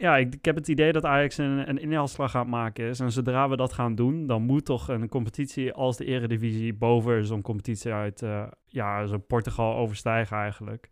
[0.00, 3.00] ja, ik, ik, heb het idee dat Ajax een, een inhaalslag gaat maken is.
[3.00, 7.26] En zodra we dat gaan doen, dan moet toch een competitie als de Eredivisie boven
[7.26, 10.88] zo'n competitie uit uh, ja, zo'n Portugal overstijgen eigenlijk.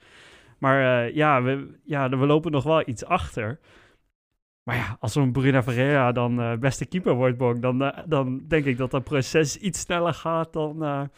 [0.58, 3.60] Maar uh, ja, we, ja, we lopen nog wel iets achter.
[4.62, 8.64] Maar ja, als zo'n Bruna Ferreira dan uh, beste keeper wordt, Bong, dan, dan denk
[8.64, 11.08] ik dat dat proces iets sneller gaat dan,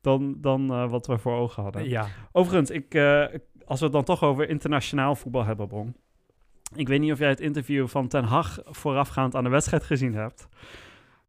[0.00, 1.88] dan, dan wat we voor ogen hadden.
[1.88, 2.06] Ja.
[2.32, 2.94] Overigens, ik,
[3.64, 5.94] als we het dan toch over internationaal voetbal hebben, Bong.
[6.74, 10.14] Ik weet niet of jij het interview van Ten Hag voorafgaand aan de wedstrijd gezien
[10.14, 10.48] hebt.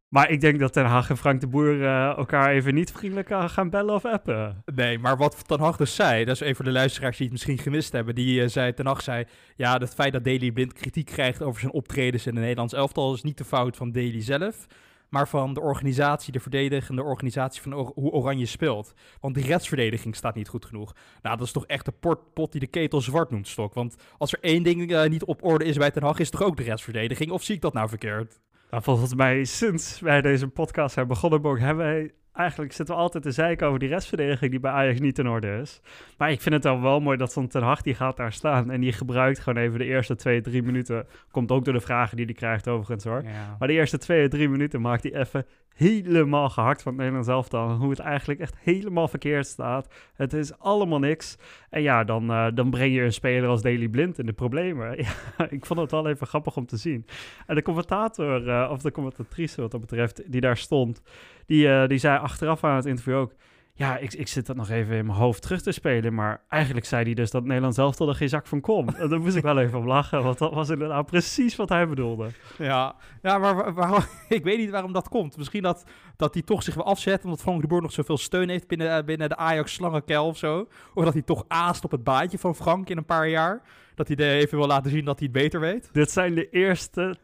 [0.08, 3.52] Maar ik denk dat Ten Hag en Frank de Boer uh, elkaar even niet vriendelijk
[3.52, 4.64] gaan bellen of appen.
[4.76, 7.58] Nee, maar wat Ten Hag dus zei, dat is even de luisteraars die het misschien
[7.58, 8.16] gemist hebben.
[8.16, 9.26] Die uh, zei, Ten Hag zei,
[9.56, 13.14] ja, het feit dat Daley Blind kritiek krijgt over zijn optredens in de Nederlands elftal
[13.14, 14.68] is niet de fout van Daley zelf
[15.14, 18.94] maar van de organisatie, de verdedigende organisatie van hoe Oranje speelt.
[19.20, 20.96] Want die restverdediging staat niet goed genoeg.
[21.22, 23.74] Nou, dat is toch echt de pot, die de ketel zwart noemt, Stok.
[23.74, 26.44] Want als er één ding uh, niet op orde is bij Ten Hag, is toch
[26.44, 27.32] ook de restverdediging?
[27.32, 28.40] Of zie ik dat nou verkeerd?
[28.70, 33.24] Nou, volgens mij, sinds wij deze podcast hebben begonnen, hebben wij eigenlijk zitten we altijd
[33.24, 35.82] te zeiken over die restverdediging die bij Ajax niet in orde is.
[36.18, 38.72] Maar ik vind het dan wel mooi dat zo'n Ten Hag die gaat daar staan
[38.72, 41.06] en die gebruikt gewoon even de eerste twee, drie minuten.
[41.32, 43.24] Komt ook door de vragen die hij krijgt overigens hoor.
[43.60, 47.72] Maar de eerste twee, drie minuten maakt hij even helemaal gehakt van het Nederlands elftal.
[47.72, 49.94] Hoe het eigenlijk echt helemaal verkeerd staat.
[50.14, 51.38] Het is allemaal niks.
[51.70, 54.96] En ja, dan, uh, dan breng je een speler als Daily Blind in de problemen.
[55.38, 57.06] Ja, ik vond het wel even grappig om te zien.
[57.48, 61.02] En de commentator, uh, of de commentatrice wat dat betreft, die daar stond,
[61.46, 63.34] die, uh, die zei achteraf aan het interview ook
[63.76, 66.14] ja, ik, ik zit dat nog even in mijn hoofd terug te spelen.
[66.14, 68.96] Maar eigenlijk zei hij dus dat Nederland zelf tot er geen zak van kon.
[68.96, 71.88] En daar moest ik wel even op lachen, want dat was inderdaad precies wat hij
[71.88, 72.28] bedoelde.
[72.58, 75.38] Ja, ja maar waarom, ik weet niet waarom dat komt.
[75.38, 78.50] Misschien dat, dat hij toch zich wil afzetten, omdat Frank de Boer nog zoveel steun
[78.50, 80.68] heeft binnen, eh, binnen de Ajax-slangenkel of zo.
[80.94, 83.62] Of dat hij toch aast op het baantje van Frank in een paar jaar.
[83.96, 85.90] Dat hij even wil laten zien dat hij het beter weet.
[85.92, 87.16] Dit zijn de eerste,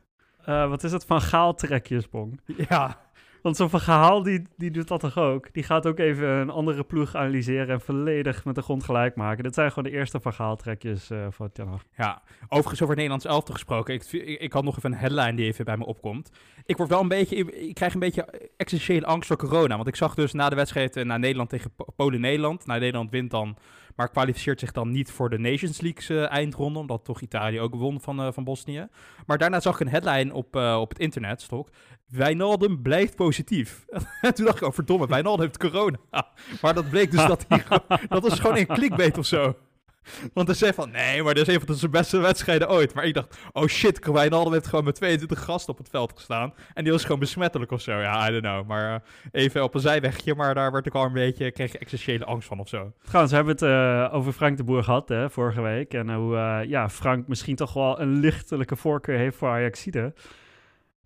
[0.49, 2.39] uh, wat is het, van Gaal-trekjes, Bong.
[2.69, 2.99] Ja,
[3.41, 5.53] want zo'n verhaal, die, die doet dat toch ook?
[5.53, 9.43] Die gaat ook even een andere ploeg analyseren en volledig met de grond gelijk maken.
[9.43, 13.93] Dat zijn gewoon de eerste verhaaltrekjes uh, voor Ten Ja, overigens over Nederlands elftal gesproken.
[13.93, 16.31] Ik, ik, ik, had nog even een headline die even bij me opkomt.
[16.65, 17.35] Ik word wel een beetje,
[17.67, 19.75] ik krijg een beetje existentiële angst voor corona.
[19.75, 22.65] Want ik zag dus na de wedstrijd eh, naar Nederland tegen Polen-Nederland.
[22.65, 23.57] Nou, Nederland wint dan
[23.99, 27.75] maar kwalificeert zich dan niet voor de Nations League uh, eindronde, omdat toch Italië ook
[27.75, 28.87] won van, uh, van Bosnië.
[29.25, 31.69] Maar daarna zag ik een headline op, uh, op het internet, stok.
[32.07, 33.85] Wijnaldum blijft positief.
[34.21, 35.97] en toen dacht ik, oh verdomme, Wijnaldum heeft corona.
[36.61, 37.63] maar dat bleek dus dat hij,
[38.07, 39.55] dat was gewoon een clickbait of zo.
[40.33, 42.93] Want hij zei van, nee, maar dit is een van zijn beste wedstrijden ooit.
[42.93, 46.53] Maar ik dacht, oh shit, Wijnaldum heeft gewoon met 22 gasten op het veld gestaan.
[46.73, 47.99] En die was gewoon besmettelijk of zo.
[47.99, 48.67] Ja, I don't know.
[48.67, 48.99] Maar uh,
[49.31, 52.47] even op een zijwegje, maar daar werd ik al een beetje, kreeg ik existentiële angst
[52.47, 52.93] van of zo.
[53.01, 55.93] Trouwens, we hebben het uh, over Frank de Boer gehad, hè, vorige week.
[55.93, 60.13] En hoe, uh, ja, Frank misschien toch wel een lichtelijke voorkeur heeft voor Ajaxide.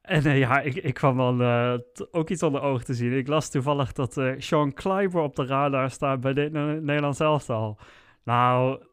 [0.01, 1.41] En ja, ik, ik kwam dan
[2.11, 3.17] ook iets onder ogen te zien.
[3.17, 7.79] Ik las toevallig dat Sean Kleiber op de radar staat bij dit Nederlands elftal.
[8.23, 8.83] Nou,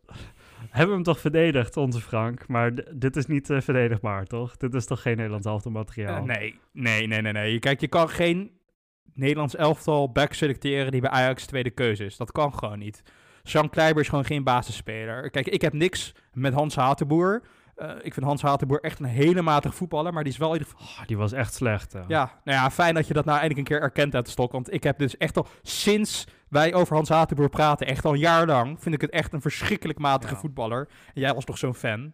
[0.58, 2.48] hebben we hem toch verdedigd, onze Frank.
[2.48, 4.56] Maar dit is niet uh, verdedigbaar, toch?
[4.56, 6.16] Dit is toch geen Nederlands elftal materiaal?
[6.16, 7.58] Uh, nee, nee, nee, nee, nee.
[7.58, 8.50] Kijk, je kan geen
[9.14, 12.16] Nederlands elftal back selecteren die bij Ajax tweede keuze is.
[12.16, 13.02] Dat kan gewoon niet.
[13.42, 15.30] Sean Kleiber is gewoon geen basisspeler.
[15.30, 17.42] Kijk, ik heb niks met Hans Hatenboer.
[17.76, 20.58] Uh, ik vind Hans Hatenboer echt een hele matige voetballer, maar die is wel in
[20.58, 20.86] ieder geval...
[20.86, 21.92] Oh, die was echt slecht.
[21.92, 22.00] Hè?
[22.08, 24.52] Ja, nou ja, fijn dat je dat nou eindelijk een keer erkent uit de stok.
[24.52, 28.18] Want ik heb dus echt al sinds wij over Hans Hatenboer praten, echt al een
[28.18, 30.40] jaar lang, vind ik het echt een verschrikkelijk matige ja.
[30.40, 30.88] voetballer.
[31.14, 32.12] En jij was toch zo'n fan.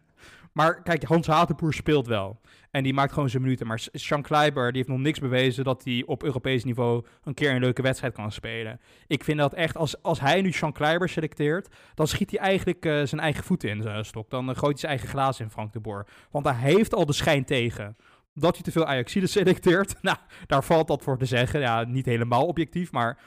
[0.53, 2.41] Maar kijk, Hans Hatenboer speelt wel.
[2.71, 3.67] En die maakt gewoon zijn minuten.
[3.67, 7.51] Maar Sean Kleiber, die heeft nog niks bewezen dat hij op Europees niveau een keer
[7.51, 8.81] een leuke wedstrijd kan spelen.
[9.07, 12.85] Ik vind dat echt, als, als hij nu Sean Kleiber selecteert, dan schiet hij eigenlijk
[12.85, 14.31] uh, zijn eigen voeten in zijn stok.
[14.31, 16.07] Dan uh, gooit hij zijn eigen glazen in Frank de Boer.
[16.31, 17.97] Want hij heeft al de schijn tegen
[18.35, 19.95] dat hij te veel Ajaxiden selecteert.
[20.03, 21.61] Nou, daar valt dat voor te zeggen.
[21.61, 23.19] Ja, niet helemaal objectief, maar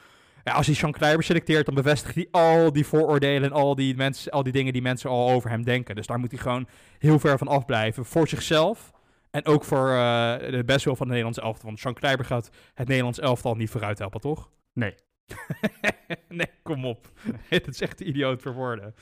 [0.44, 3.96] ja, als hij Sean Kleiber selecteert, dan bevestigt hij al die vooroordelen en al die,
[3.96, 5.94] mensen, al die dingen die mensen al over hem denken.
[5.94, 8.04] Dus daar moet hij gewoon heel ver van afblijven.
[8.04, 8.92] Voor zichzelf
[9.30, 11.66] en ook voor uh, de best wel van het Nederlands elftal.
[11.66, 14.50] Want Sean Kleiber gaat het Nederlands elftal niet vooruit helpen, toch?
[14.72, 14.94] Nee.
[16.28, 17.10] nee, kom op.
[17.48, 18.94] Het is echt idioot voor woorden.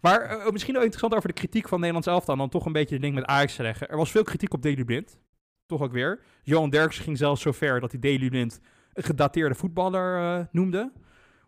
[0.00, 2.36] Maar uh, misschien ook interessant over de kritiek van Nederlands elftal.
[2.36, 3.88] Dan toch een beetje de ding met Ajax te leggen.
[3.88, 5.18] Er was veel kritiek op Deli Blind.
[5.66, 6.20] Toch ook weer.
[6.42, 8.60] Johan Derksen ging zelfs zo ver dat hij Deli Blind
[8.94, 10.92] gedateerde voetballer uh, noemde.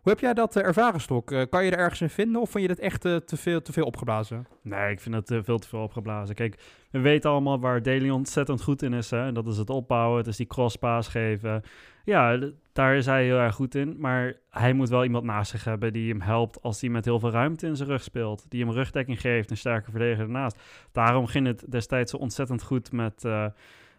[0.07, 1.47] Hoe heb jij dat ervaren, Stok?
[1.49, 3.85] kan je er ergens in vinden of vond je dat echt te, veel, te veel
[3.85, 4.47] opgeblazen?
[4.61, 6.35] Nee, ik vind het veel te veel opgeblazen.
[6.35, 6.59] Kijk,
[6.91, 9.09] we weten allemaal waar Daly ontzettend goed in is.
[9.09, 9.25] Hè?
[9.25, 11.61] En dat is het opbouwen, het is die crosspaas geven.
[12.03, 12.39] Ja,
[12.73, 13.95] daar is hij heel erg goed in.
[13.99, 17.19] Maar hij moet wel iemand naast zich hebben die hem helpt als hij met heel
[17.19, 18.45] veel ruimte in zijn rug speelt.
[18.49, 20.61] Die hem rugdekking geeft, een sterke verdediger ernaast.
[20.91, 23.23] Daarom ging het destijds zo ontzettend goed met,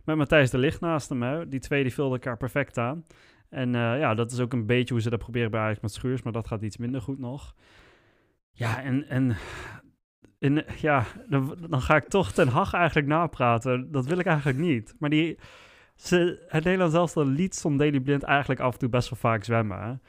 [0.04, 1.48] met Matthijs de Licht naast hem.
[1.48, 3.04] Die twee die elkaar perfect aan.
[3.48, 5.92] En uh, ja, dat is ook een beetje hoe ze dat proberen bij Ajax met
[5.92, 7.54] Schuurs, maar dat gaat iets minder goed nog.
[8.50, 9.36] Ja, en, en
[10.76, 13.92] ja, dan, dan, ga ik toch Ten Hag eigenlijk napraten.
[13.92, 14.94] Dat wil ik eigenlijk niet.
[14.98, 15.38] Maar die,
[15.94, 19.44] ze, het Nederlands zelfs liet Son Daily Blind eigenlijk af en toe best wel vaak
[19.44, 19.76] zwemmen.
[19.76, 20.00] Ja.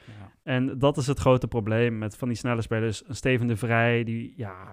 [0.42, 3.02] En dat is het grote probleem met van die snelle spelers.
[3.08, 4.70] Steven de Vrij, die, ja,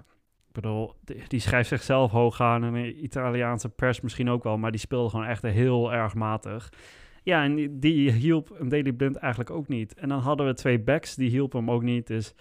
[0.47, 2.63] ik bedoel, die, die schrijft zichzelf hoog aan.
[2.63, 6.69] En de Italiaanse pers misschien ook wel, maar die speelde gewoon echt heel erg matig.
[7.27, 9.93] Ja, en die, hielp een Daily Blind eigenlijk ook niet.
[9.93, 12.07] En dan hadden we twee backs, die hielpen hem ook niet.
[12.07, 12.35] Dus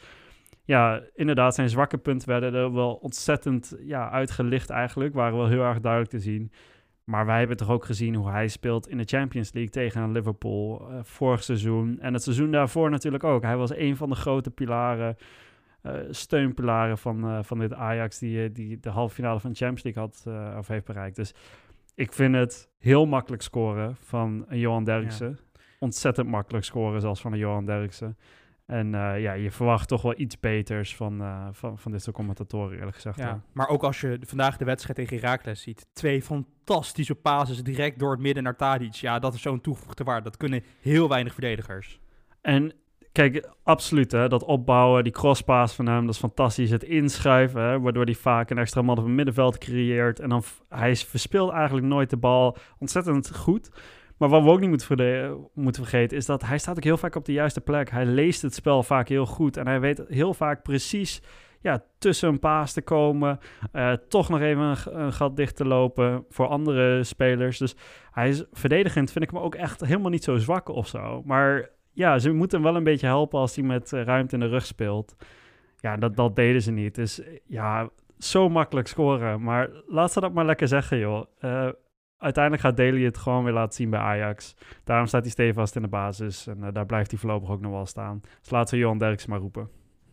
[0.64, 5.14] ja, inderdaad, zijn zwakke punten werden er wel ontzettend ja, uitgelicht eigenlijk.
[5.14, 6.53] Waren wel heel erg duidelijk te zien.
[7.05, 10.88] Maar wij hebben toch ook gezien hoe hij speelt in de Champions League tegen Liverpool
[10.90, 12.01] uh, vorig seizoen.
[12.01, 13.42] En het seizoen daarvoor natuurlijk ook.
[13.42, 15.16] Hij was een van de grote pilaren,
[15.83, 18.18] uh, steunpilaren van, uh, van dit Ajax...
[18.18, 21.16] die, die de halve finale van de Champions League had, of heeft bereikt.
[21.16, 21.35] Dus
[21.97, 25.39] ik vind het heel makkelijk scoren van een Johan Derksen.
[25.79, 28.17] Ontzettend makkelijk scoren zelfs van een Johan Derksen.
[28.67, 32.17] En uh, ja, je verwacht toch wel iets beters van, uh, van, van dit soort
[32.17, 33.19] commentatoren, eerlijk gezegd.
[33.19, 35.87] Ja, maar ook als je vandaag de wedstrijd tegen Herakles ziet.
[35.93, 38.95] Twee fantastische passes direct door het midden naar Tadic.
[38.95, 40.23] Ja, dat is zo'n toegevoegde waarde.
[40.23, 42.01] Dat kunnen heel weinig verdedigers.
[42.41, 42.73] En
[43.17, 46.71] kijk, absoluut hè, dat opbouwen, die crosspaas van hem, dat is fantastisch.
[46.71, 50.21] Het inschuiven, hè, waardoor hij vaak een extra man op het middenveld creëert.
[50.21, 53.71] En dan, hij verspeelt eigenlijk nooit de bal ontzettend goed.
[54.17, 54.71] Maar wat we ook niet
[55.55, 57.91] moeten, vergeten is dat hij staat ook heel vaak op de juiste plek.
[57.91, 61.23] Hij leest het spel vaak heel goed en hij weet heel vaak precies
[61.61, 63.39] ja, tussen een paas te komen.
[63.73, 67.59] Uh, toch nog even een, gat dicht te lopen voor andere spelers.
[67.59, 67.77] Dus
[68.11, 71.23] hij is verdedigend, vind ik hem ook echt helemaal niet zo zwak of zo.
[71.25, 74.47] Maar ja, ze moeten hem wel een beetje helpen als hij met ruimte in de
[74.47, 75.17] rug speelt.
[75.77, 76.95] Ja, dat, dat deden ze niet.
[76.95, 79.43] Dus ja, zo makkelijk scoren.
[79.43, 81.25] Maar laat ze dat maar lekker zeggen, joh.
[81.41, 81.69] Uh,
[82.19, 84.57] uiteindelijk gaat Daly het gewoon weer laten zien bij Ajax.
[84.85, 86.47] Daarom staat hij stevast in de basis.
[86.47, 88.21] En daar blijft hij voorlopig ook nog wel staan.
[88.41, 89.69] Dus laten we Johan Derksen maar roepen.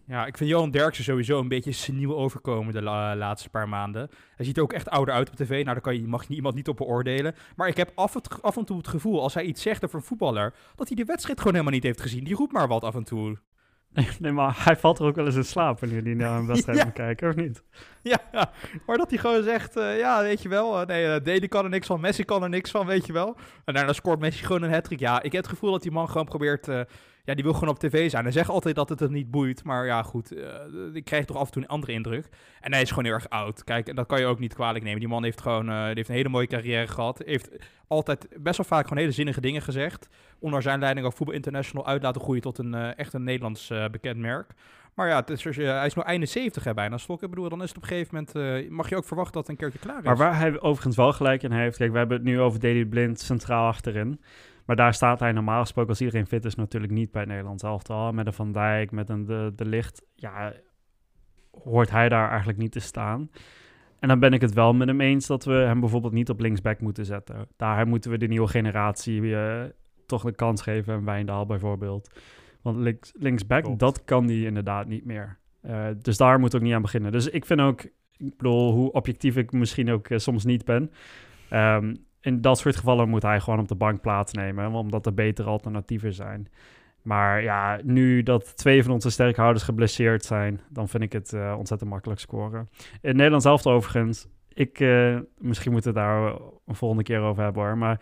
[0.06, 4.10] Ja, ik vind Johan Derksen sowieso een beetje seniel overkomen de laatste paar maanden.
[4.36, 5.50] Hij ziet er ook echt ouder uit op tv.
[5.50, 7.36] Nou, daar kan je, mag je iemand niet op beoordelen.
[7.56, 9.98] Maar ik heb af, het, af en toe het gevoel, als hij iets zegt over
[9.98, 12.24] een voetballer, dat hij de wedstrijd gewoon helemaal niet heeft gezien.
[12.24, 13.38] Die roept maar wat af en toe.
[14.20, 16.78] Nee, maar hij valt er ook wel eens in slaap wanneer hij naar een wedstrijd
[16.84, 16.90] ja.
[16.90, 17.64] kijken, of niet?
[18.02, 18.20] Ja,
[18.86, 21.70] maar dat hij gewoon zegt, uh, ja, weet je wel, uh, nee, uh, kan er
[21.70, 23.38] niks van, Messi kan er niks van, weet je wel.
[23.66, 26.10] En daarna scoort Messi gewoon een hat Ja, ik heb het gevoel dat die man
[26.10, 26.68] gewoon probeert
[27.26, 28.24] ja, die wil gewoon op tv zijn.
[28.24, 29.64] Hij zegt altijd dat het hem niet boeit.
[29.64, 30.46] Maar ja, goed, uh,
[30.94, 32.30] ik krijg toch af en toe een andere indruk.
[32.62, 33.64] En hij is gewoon heel erg oud.
[33.64, 35.00] Kijk, en dat kan je ook niet kwalijk nemen.
[35.00, 37.22] Die man heeft gewoon uh, die heeft een hele mooie carrière gehad.
[37.26, 37.50] Heeft
[37.88, 40.10] altijd best wel vaak gewoon hele zinnige dingen gezegd.
[40.40, 43.74] Onder zijn leiding ook Voetbal International uit laten groeien tot een uh, echt een Nederlands
[43.92, 44.54] bekend merk.
[44.94, 46.98] Maar ja, het is, hij is nu einde 70 hè, bijna.
[46.98, 48.70] Stok, ik bedoel, dan is het op een gegeven moment...
[48.72, 50.04] mag je ook verwachten dat het een keertje klaar is.
[50.04, 51.78] Maar waar hij overigens wel gelijk in heeft...
[51.78, 54.20] Kijk, we hebben het nu over Daily Blind centraal achterin.
[54.66, 57.64] Maar daar staat hij normaal gesproken, als iedereen fit is, natuurlijk niet bij het Nederlands
[57.64, 58.12] elftal.
[58.12, 60.54] Met een Van Dijk, met een De, de Licht, ja,
[61.64, 63.30] hoort hij daar eigenlijk niet te staan.
[64.00, 66.40] En dan ben ik het wel met hem eens dat we hem bijvoorbeeld niet op
[66.40, 67.48] linksback moeten zetten.
[67.58, 69.64] Daar moeten we de nieuwe generatie uh,
[70.06, 70.94] toch een kans geven.
[70.94, 72.20] En Wijndal bijvoorbeeld.
[72.62, 75.40] Want links, linksback, dat kan die inderdaad niet meer.
[75.66, 77.12] Uh, dus daar moet ook niet aan beginnen.
[77.12, 77.82] Dus ik vind ook,
[78.18, 80.92] ik bedoel, hoe objectief ik misschien ook uh, soms niet ben.
[81.52, 85.50] Um, in dat soort gevallen moet hij gewoon op de bank plaatsnemen, omdat er betere
[85.50, 86.48] alternatieven zijn.
[87.02, 91.56] Maar ja, nu dat twee van onze sterkhouders geblesseerd zijn, dan vind ik het uh,
[91.58, 92.70] ontzettend makkelijk scoren.
[93.02, 96.34] In Nederland zelf overigens, ik, uh, misschien moeten we het daar
[96.66, 98.00] een volgende keer over hebben hoor, maar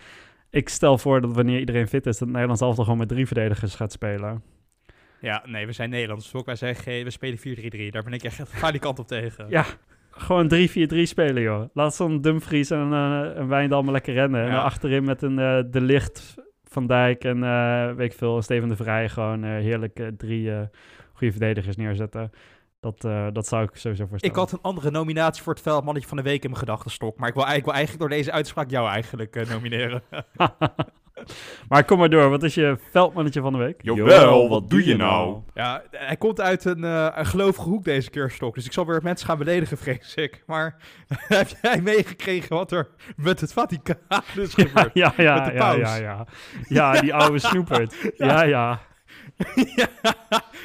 [0.50, 3.26] ik stel voor dat wanneer iedereen fit is, dat Nederland zelf toch gewoon met drie
[3.26, 4.44] verdedigers gaat spelen.
[5.22, 6.32] Ja, nee, we zijn Nederlands.
[6.32, 7.90] Wij zeggen, we spelen 4-3-3.
[7.90, 9.46] Daar ben ik echt ga die kant op tegen.
[9.50, 9.66] Ja,
[10.12, 11.70] gewoon 3-4-3 spelen, joh.
[11.74, 14.50] Laat zo'n Dumfries en uh, een Wijndal lekker rennen.
[14.50, 18.70] En achterin met een uh, De Licht, Van Dijk en uh, weet ik veel, Steven
[18.70, 19.10] de Vrij.
[19.10, 20.52] Gewoon heerlijk drie
[21.14, 22.30] goede verdedigers neerzetten.
[22.80, 23.02] Dat,
[23.34, 24.36] dat zou ik sowieso voorstellen.
[24.36, 27.18] Ik had een andere nominatie voor het veldmannetje van de week in mijn gedachtenstok.
[27.18, 30.02] Maar ik wil, ik wil eigenlijk door deze uitspraak jou eigenlijk nomineren.
[31.70, 33.80] maar kom maar door, wat is je veldmannetje van de week?
[33.82, 35.38] Jawel, wat doe je nou?
[35.54, 38.56] Ja, hij komt uit een, uh, een gelovige hoek deze keer, Stok.
[38.56, 40.44] Dus ik zal weer mensen gaan beledigen, vrees ik.
[40.46, 40.76] Maar
[41.08, 44.90] heb jij meegekregen wat er met het Vaticaan is gebeurd?
[44.94, 46.26] Ja, ja, ja, ja, ja, ja.
[46.68, 47.96] Ja, die oude snoepert.
[48.18, 48.80] ja, ja.
[49.76, 49.88] ja,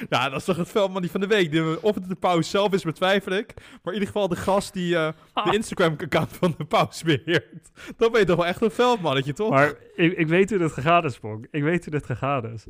[0.09, 1.52] ja, dat is toch het veldman die van de week.
[1.52, 3.55] De, of het de paus zelf is, betwijfel ik.
[3.57, 5.09] Maar in ieder geval de gast die eh,
[5.44, 7.70] de Instagram-account van de paus beheert.
[7.96, 9.50] Dan ben je toch wel echt een veldmannetje, toch?
[9.50, 11.46] Maar ik, ik weet hoe dit gegaan is, Pong.
[11.50, 12.66] Ik weet hoe dit gegaan is.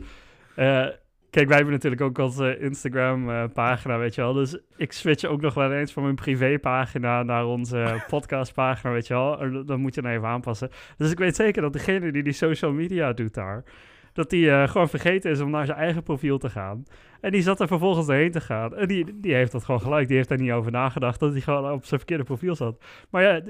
[0.55, 0.87] Eh,
[1.31, 4.33] kijk, wij hebben natuurlijk ook onze Instagram-pagina, weet je wel.
[4.33, 9.15] Dus ik switch ook nog wel eens van mijn privépagina naar onze podcastpagina, weet je
[9.15, 9.41] wel.
[9.41, 10.71] En Dan moet je dan even aanpassen.
[10.97, 13.65] Dus ik weet zeker dat degene die die social media doet daar
[14.17, 16.85] dat hij eh, gewoon vergeten is om naar zijn eigen profiel te gaan.
[17.21, 18.77] En die zat er vervolgens doorheen te gaan.
[18.77, 20.09] En die, die heeft dat gewoon gelijk.
[20.09, 22.85] Die heeft daar niet over nagedacht dat hij gewoon op zijn verkeerde profiel zat.
[23.11, 23.41] Maar ja,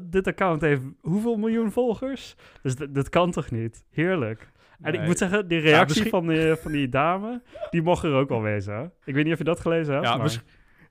[0.00, 2.34] dit account heeft hoeveel miljoen volgers?
[2.62, 3.84] Dus dat kan toch niet?
[3.90, 4.52] Heerlijk.
[4.80, 8.28] En ik moet zeggen, die reactie van, die, van die dame, die mocht er ook
[8.28, 8.92] wel wezen.
[9.04, 10.06] Ik weet niet of je dat gelezen hebt.
[10.06, 10.42] Ja, maar...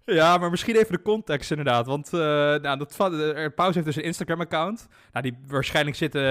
[0.05, 1.85] Ja, maar misschien even de context inderdaad.
[1.85, 4.87] Want uh, nou, dat, uh, Paus heeft dus een Instagram-account.
[5.11, 6.21] Nou, die waarschijnlijk zitten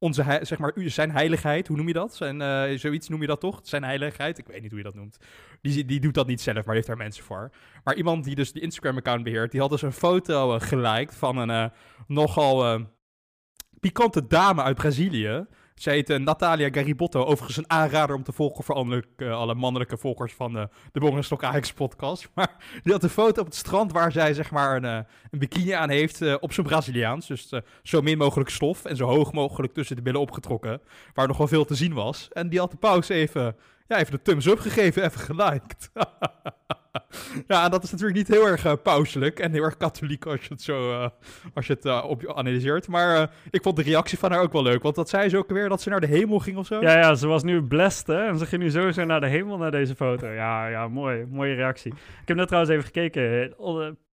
[0.00, 2.14] onze, zeg maar, zijn heiligheid, hoe noem je dat?
[2.14, 3.60] Zijn, uh, zoiets noem je dat toch?
[3.62, 4.38] Zijn heiligheid?
[4.38, 5.18] Ik weet niet hoe je dat noemt.
[5.60, 7.50] Die, die doet dat niet zelf, maar heeft daar mensen voor.
[7.84, 11.36] Maar iemand die dus die Instagram-account beheert, die had dus een foto uh, geliked van
[11.36, 11.66] een uh,
[12.06, 12.88] nogal
[13.80, 15.46] pikante dame uit Brazilië.
[15.80, 17.24] Zij heet Natalia Garibotto.
[17.24, 21.44] Overigens een aanrader om te volgen voor alle, alle mannelijke volgers van uh, de Borgenstok
[21.44, 22.28] Ajax podcast.
[22.34, 24.84] Maar die had een foto op het strand waar zij zeg maar een,
[25.30, 27.26] een bikini aan heeft op zijn Braziliaans.
[27.26, 30.80] Dus zo min mogelijk stof en zo hoog mogelijk tussen de billen opgetrokken.
[31.14, 32.28] Waar nog wel veel te zien was.
[32.32, 33.56] En die had de pauze even,
[33.90, 35.90] ja, even de thumbs up gegeven, even geliked.
[37.46, 40.48] ja, dat is natuurlijk niet heel erg uh, pauselijk en heel erg katholiek als je
[40.48, 41.08] het zo uh,
[41.54, 42.88] als je het, uh, op analyseert.
[42.88, 44.82] Maar ik vond de reactie van haar ook wel leuk.
[44.82, 46.80] Want dat zei ze ook weer dat ze naar de hemel ging of zo.
[46.80, 48.26] Ja, ja ze was nu blessed hè.
[48.26, 50.26] En ze ging nu sowieso naar de hemel naar deze foto.
[50.26, 51.26] Ja, ja, mooi.
[51.30, 51.92] Mooie reactie.
[51.92, 53.54] Ik heb net trouwens even gekeken.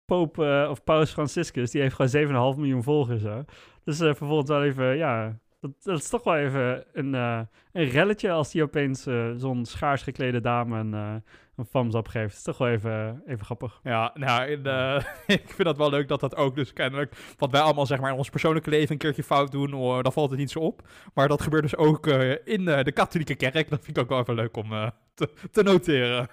[0.06, 0.38] Poop
[0.70, 3.24] of Paus Franciscus, die heeft gewoon 7,5 miljoen volgers.
[3.24, 3.40] Hè?
[3.84, 5.40] Dus vervolgens wel even, ja,
[5.84, 7.40] dat, is toch wel even een, uh,
[7.72, 11.16] een relletje als die opeens uh, zo'n schaars geklede dame een, uh,
[11.56, 12.30] een thumbs up geeft.
[12.30, 13.80] Dat is toch wel even, even grappig.
[13.84, 14.66] Ja, nou, in,
[15.38, 17.16] ik vind dat wel leuk dat dat ook dus kennelijk...
[17.38, 19.72] Wat wij allemaal zeg maar in ons persoonlijke leven een keertje fout doen,
[20.02, 20.88] dan valt het niet zo op.
[21.14, 22.08] Maar dat gebeurt dus ook
[22.44, 23.70] in de katholieke kerk.
[23.70, 24.70] Dat vind ik ook wel even leuk om
[25.14, 26.28] te, te, noteren.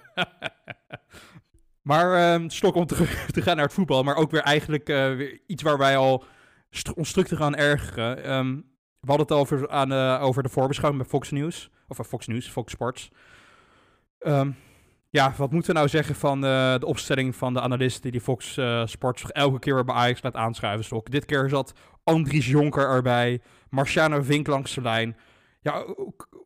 [1.89, 4.89] maar um, stok om terug te gaan naar het voetbal, maar ook weer eigenlijk
[5.47, 6.23] iets waar wij al
[6.95, 8.31] ons stuk gaan ergeren.
[8.31, 8.70] Um,
[9.01, 11.69] we hadden het over, aan, uh, over de voorbeschouwing bij Fox News.
[11.87, 13.11] Of uh, Fox News, Fox Sports.
[14.19, 14.55] Um,
[15.09, 18.59] ja, wat moeten we nou zeggen van uh, de opstelling van de analisten die Fox
[18.85, 20.85] Sports elke keer weer bij Ajax laat aanschuiven?
[20.85, 21.11] Stok.
[21.11, 25.17] Dit keer zat Andries Jonker erbij, Marciano Vink langs de lijn.
[25.61, 25.85] Ja,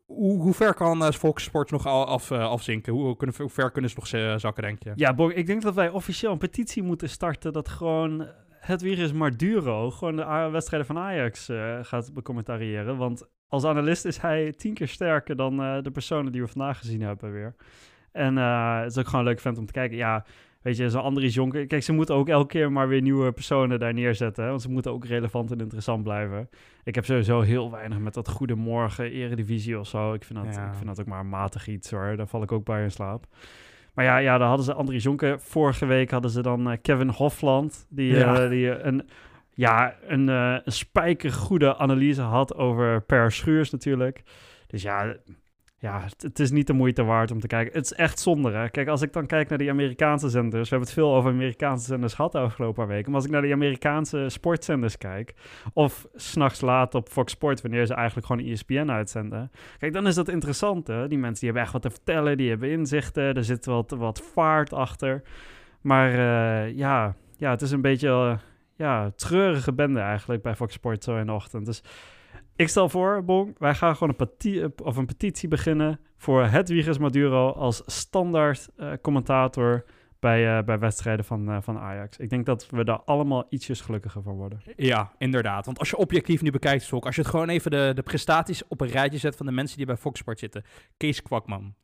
[0.05, 2.93] hoe, ver kan Fox Sports nog af, afzinken?
[2.93, 4.91] Hoe, kunnen, hoe ver kunnen ze nog zakken, denk je?
[4.95, 8.27] Ja, ik denk dat wij officieel een petitie moeten starten dat gewoon
[8.65, 12.97] het virus Maduro gewoon de wedstrijden van Ajax uh, gaat becommentariëren.
[12.97, 16.77] Want als analist is hij tien keer sterker dan uh, de personen die we vandaag
[16.77, 17.55] gezien hebben weer.
[18.11, 19.97] En uh, het is ook gewoon een leuk vent om te kijken.
[19.97, 20.25] Ja,
[20.61, 21.67] weet je, zo'n Andries Jonker.
[21.67, 24.43] Kijk, ze moeten ook elke keer maar weer nieuwe personen daar neerzetten.
[24.43, 24.49] Hè?
[24.49, 26.49] Want ze moeten ook relevant en interessant blijven.
[26.83, 30.13] Ik heb sowieso heel weinig met dat Goedemorgen, Eredivisie of zo.
[30.13, 32.15] Ik vind dat, ik vind dat ook maar matig iets hoor.
[32.15, 33.25] Daar val ik ook bij in slaap.
[33.95, 35.39] Maar ja, ja, dan hadden ze Andries Jonker.
[35.39, 37.87] Vorige week hadden ze dan uh, Kevin Hofland.
[37.89, 38.43] Die, ja.
[38.43, 39.09] uh, die een,
[39.53, 44.23] ja, een, uh, een spijkergoede analyse had over Per Schuurs natuurlijk.
[44.67, 45.15] Dus ja,
[45.85, 47.73] ja, het, is niet de moeite waard om te kijken.
[47.73, 48.69] Het is echt zonde, hè.
[48.69, 50.69] Kijk, als ik dan kijk naar die Amerikaanse zenders...
[50.69, 53.05] We hebben het veel over Amerikaanse zenders gehad de afgelopen paar weken.
[53.05, 55.33] Maar als ik naar die Amerikaanse sportzenders kijk...
[55.73, 57.61] of s'nachts laat op Fox Sport...
[57.61, 59.51] wanneer ze eigenlijk gewoon ESPN uitzenden...
[59.79, 61.07] Kijk, dan is dat interessant, hè.
[61.07, 62.37] Die mensen die hebben echt wat te vertellen.
[62.37, 63.33] Die hebben inzichten.
[63.33, 65.21] Er zit wat, wat vaart achter.
[65.81, 68.07] Maar uh, ja, ja, het is een beetje...
[68.07, 68.33] Uh,
[68.77, 71.65] ja, treurige bende eigenlijk bij Fox Sport zo in de ochtend.
[71.65, 71.83] Dus
[72.55, 76.97] ik stel voor, Bong, wij gaan gewoon een, petitie, of een petitie beginnen voor Hedwiges
[76.97, 79.85] Maduro als standaard uh, commentator
[80.19, 82.17] bij, uh, bij wedstrijden van, uh, van Ajax.
[82.17, 84.61] Ik denk dat we daar allemaal ietsjes gelukkiger van worden.
[84.75, 85.65] Ja, inderdaad.
[85.65, 88.67] Want als je objectief nu bekijkt, Stok, als je het gewoon even de, de prestaties
[88.67, 90.63] op een rijtje zet van de mensen die bij Fox Sport zitten.
[90.97, 91.75] Kees Kwakman,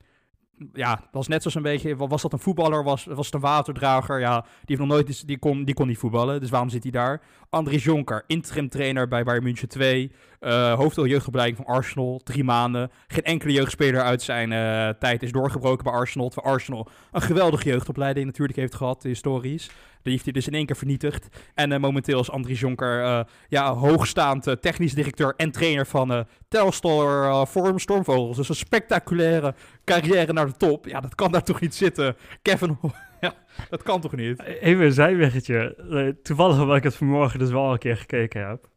[0.74, 4.20] ja, was net zoals een beetje, was dat een voetballer, was, was het een waterdrager,
[4.20, 6.92] ja, die heeft nog nooit, die kon, die kon niet voetballen, dus waarom zit hij
[6.92, 7.22] daar?
[7.50, 12.92] Andries Jonker, interim trainer bij Bayern München 2, uh, hoofddoel jeugdopleiding van Arsenal, drie maanden,
[13.08, 17.70] geen enkele jeugdspeler uit zijn uh, tijd is doorgebroken bij Arsenal, terwijl Arsenal een geweldige
[17.70, 19.70] jeugdopleiding natuurlijk heeft gehad, historisch.
[20.02, 21.28] Die heeft hij dus in één keer vernietigd.
[21.54, 27.80] En uh, momenteel is Andries Jonker ja, hoogstaand technisch directeur en trainer van Telstar Forum
[27.80, 28.38] Stormvogels.
[28.38, 29.54] Dus een spectaculaire
[29.86, 30.88] carrière naar de top.
[30.88, 32.16] Ja, dat kan daar toch niet zitten.
[32.42, 32.78] Kevin,
[33.22, 33.34] ja,
[33.70, 34.44] dat kan toch niet?
[34.44, 36.18] Even een zijweggetje.
[36.24, 38.71] Toevallig omdat ik het vanmorgen dus wel een keer gekeken heb.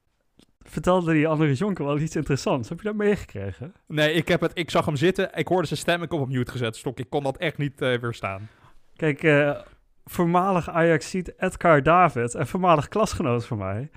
[0.75, 2.69] Vertelde die andere jonker wel iets interessants.
[2.69, 3.75] Heb je dat meegekregen?
[3.87, 6.29] Nee, ik, heb het, ik zag hem zitten, ik hoorde zijn stem, ik heb op
[6.29, 6.99] mute gezet, Stok.
[6.99, 8.49] Ik kon dat echt niet uh, weerstaan.
[8.97, 9.61] Kijk, uh,
[10.05, 13.91] voormalig Ajax-ziet Edgar David, een voormalig klasgenoot van mij,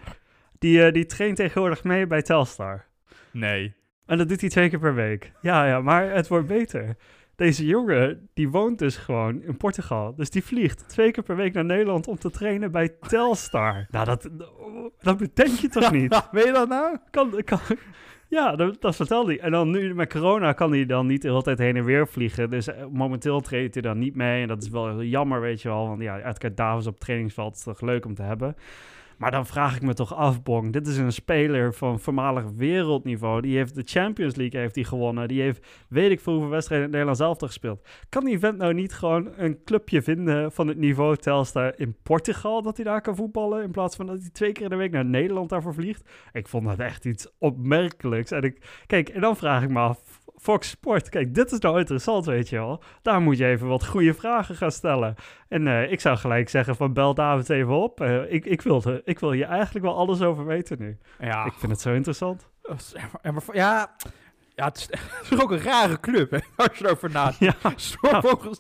[0.60, 2.86] die, uh, die traint tegenwoordig mee bij Telstar.
[3.32, 3.76] Nee.
[4.06, 5.32] En dat doet hij twee keer per week.
[5.42, 6.96] Ja, ja, maar het wordt beter.
[7.38, 10.16] Deze jongen, die woont dus gewoon in Portugal.
[10.16, 13.86] Dus die vliegt twee keer per week naar Nederland om te trainen bij Telstar.
[13.92, 14.30] nou, dat,
[15.00, 16.22] dat bedenk je toch niet?
[16.32, 16.98] weet je dat nou?
[17.12, 17.60] Kan, kan,
[18.28, 19.40] ja, dat, dat vertelde hij.
[19.42, 22.08] En dan nu met corona kan hij dan niet de hele tijd heen en weer
[22.08, 22.50] vliegen.
[22.50, 24.42] Dus eh, momenteel treedt hij dan niet mee.
[24.42, 25.88] En dat is wel jammer, weet je wel.
[25.88, 28.56] Want ja, Edgar Davis op het trainingsveld is toch leuk om te hebben.
[29.18, 30.74] Maar dan vraag ik me toch af, Bong.
[30.74, 33.42] Dit is een speler van voormalig wereldniveau.
[33.42, 35.28] Die heeft de Champions League heeft hij gewonnen.
[35.28, 37.88] Die heeft weet ik veel hoeveel wedstrijden in Nederland zelf gespeeld.
[38.10, 42.62] Kan die vent nou niet gewoon een clubje vinden van het niveau Telstar in Portugal...
[42.62, 44.92] dat hij daar kan voetballen in plaats van dat hij twee keer in de week
[44.92, 46.10] naar Nederland daarvoor vliegt?
[46.32, 48.32] Ik vond dat echt iets opmerkelijks.
[48.32, 51.10] En ik, kijk, en dan vraag ik me af Fox Sport.
[51.10, 52.84] Kijk, dit is nou interessant, weet je wel.
[53.02, 55.16] Daar moet je even wat goede vragen gaan stellen.
[55.48, 58.02] En uh, ik zou gelijk zeggen van bel David even op.
[58.02, 60.98] Uh, ik, ik, wil ik wil hier eigenlijk wel alles over weten nu.
[61.20, 61.46] Ja.
[61.46, 62.50] Ik vind het zo interessant.
[63.24, 63.96] Ja, ja,
[64.66, 64.88] het is,
[65.22, 67.62] het is ook een rare club, hè, als je erover nadenkt.
[67.62, 67.74] Ja.
[67.76, 68.60] Stormvogels.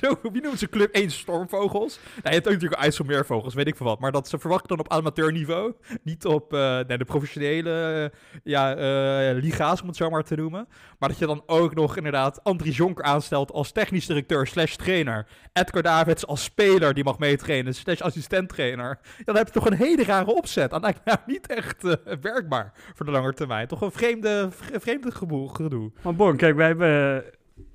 [0.00, 0.88] Zo, wie noemt ze club?
[0.96, 1.98] Eén Stormvogels.
[2.04, 4.00] Nou, je hebt ook natuurlijk IJsselmeervogels, weet ik veel wat.
[4.00, 5.72] Maar dat ze verwachten dan op amateurniveau.
[6.02, 8.12] Niet op uh, nee, de professionele
[8.44, 10.68] ja, uh, liga's, om het zo maar te noemen.
[10.98, 15.26] Maar dat je dan ook nog inderdaad Andries Jonker aanstelt als technisch directeur slash trainer.
[15.52, 18.98] Edgar Davids als speler die mag meetrainen slash assistent trainer.
[19.18, 20.70] Ja, dan heb je toch een hele rare opzet.
[20.70, 21.82] Dat lijkt mij niet echt
[22.20, 23.66] werkbaar voor de lange termijn.
[23.66, 25.10] Toch een vreemde vreemde
[25.52, 25.90] gedoe.
[26.02, 27.24] Maar Born, kijk, wij hebben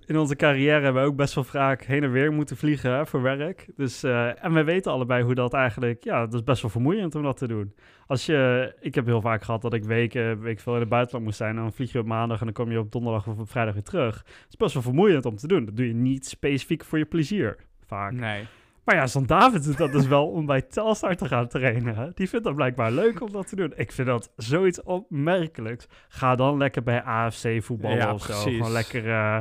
[0.05, 3.05] in onze carrière hebben we ook best wel vaak heen en weer moeten vliegen hè,
[3.05, 3.67] voor werk.
[3.75, 6.03] Dus, uh, en we weten allebei hoe dat eigenlijk...
[6.03, 7.75] Ja, dat is best wel vermoeiend om dat te doen.
[8.07, 8.73] Als je...
[8.79, 11.37] Ik heb heel vaak gehad dat ik weken, weet ik veel, in het buitenland moest
[11.37, 11.55] zijn.
[11.55, 13.73] En dan vlieg je op maandag en dan kom je op donderdag of op vrijdag
[13.73, 14.17] weer terug.
[14.17, 15.65] Het is best wel vermoeiend om te doen.
[15.65, 18.11] Dat doe je niet specifiek voor je plezier, vaak.
[18.11, 18.43] Nee.
[18.85, 22.11] Maar ja, zo'n David doet dat dus wel om bij Telstar te gaan trainen.
[22.15, 23.73] Die vindt dat blijkbaar leuk om dat te doen.
[23.75, 25.87] Ik vind dat zoiets opmerkelijks.
[26.07, 28.33] Ga dan lekker bij AFC voetballen ja, of zo.
[28.33, 29.37] Gewoon lekker uh,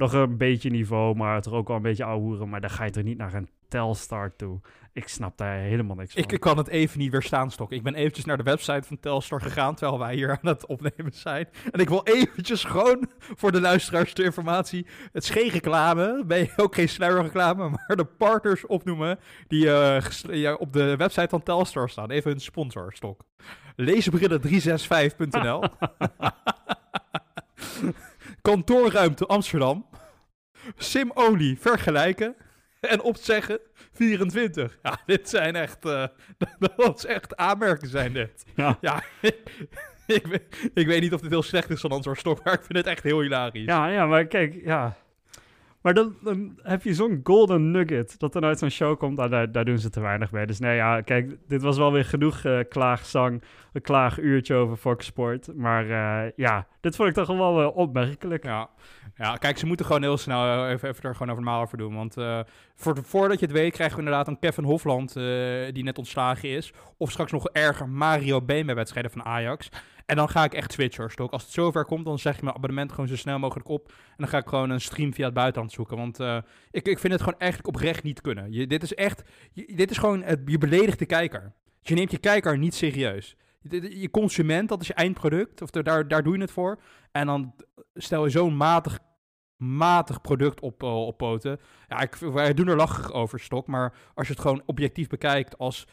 [0.00, 2.48] nog een beetje niveau, maar toch ook wel een beetje ouwehoeren.
[2.48, 4.60] Maar dan ga je toch niet naar een Telstar toe.
[4.92, 6.22] Ik snap daar helemaal niks van.
[6.22, 7.72] Ik, kan het even niet weerstaan, Stok.
[7.72, 11.12] Ik ben eventjes naar de website van Telstar gegaan, terwijl wij hier aan het opnemen
[11.12, 11.48] zijn.
[11.70, 14.86] En ik wil eventjes gewoon voor de luisteraars de informatie.
[15.12, 20.54] Het is geen reclame, ben je ook geen sluierreclame, maar de partners opnoemen die uh,
[20.58, 22.10] op de website van Telstar staan.
[22.10, 23.22] Even hun sponsor, Stok.
[23.76, 25.64] Leesbrillen365.nl
[28.42, 29.86] Kantoorruimte Amsterdam.
[30.76, 32.36] Simolie vergelijken
[32.80, 33.60] en opzeggen
[33.92, 34.78] 24.
[34.82, 36.06] Ja, dit zijn echt, uh,
[36.76, 38.44] dat is echt aanmerken zijn dit.
[38.54, 38.78] Ja.
[38.80, 39.02] ja
[40.06, 42.62] ik, weet, ik weet niet of dit heel slecht is van ons stok, maar ik
[42.62, 43.64] vind het echt heel hilarisch.
[43.64, 44.96] Ja, ja, maar kijk, ja.
[45.82, 49.16] Maar dan, dan heb je zo'n golden nugget dat er uit zo'n show komt.
[49.16, 50.46] Daar, daar doen ze te weinig bij.
[50.46, 53.42] Dus nee, ja, kijk, dit was wel weer genoeg uh, klaagzang.
[53.72, 55.56] Een klaaguurtje over Fox Sport.
[55.56, 58.44] Maar uh, ja, dit vond ik toch wel uh, opmerkelijk.
[58.44, 58.68] Ja.
[59.16, 61.94] Ja, kijk, ze moeten gewoon heel snel even, even er gewoon over normaal over doen.
[61.94, 62.14] Want
[62.76, 65.12] voor voordat je het weet, krijgen we inderdaad een Kevin Hofland
[65.72, 66.72] die net ontslagen is.
[66.96, 69.68] Of straks nog erger Mario Been bij wedstrijden van Ajax.
[70.10, 71.32] En dan ga ik echt switchen, Stok.
[71.32, 73.88] Als het zover komt, dan zeg ik mijn abonnement gewoon zo snel mogelijk op.
[73.88, 75.96] En dan ga ik gewoon een stream via het buitenland zoeken.
[75.96, 76.36] Want uh,
[76.70, 78.52] ik, ik vind het gewoon echt oprecht niet kunnen.
[78.52, 81.52] Je, dit is echt, dit is gewoon, het, je beledigt de kijker.
[81.80, 83.36] Je neemt je kijker niet serieus.
[83.60, 86.80] Je, consument, dat is je eindproduct, of daar, daar doe je het voor.
[87.12, 87.54] En dan
[87.94, 88.98] stel je zo'n matig
[89.56, 91.60] matig product op, uh, op poten.
[91.88, 93.66] Ja, ik, wij doen er lachig over, Stok.
[93.66, 95.86] Maar als je het gewoon objectief bekijkt als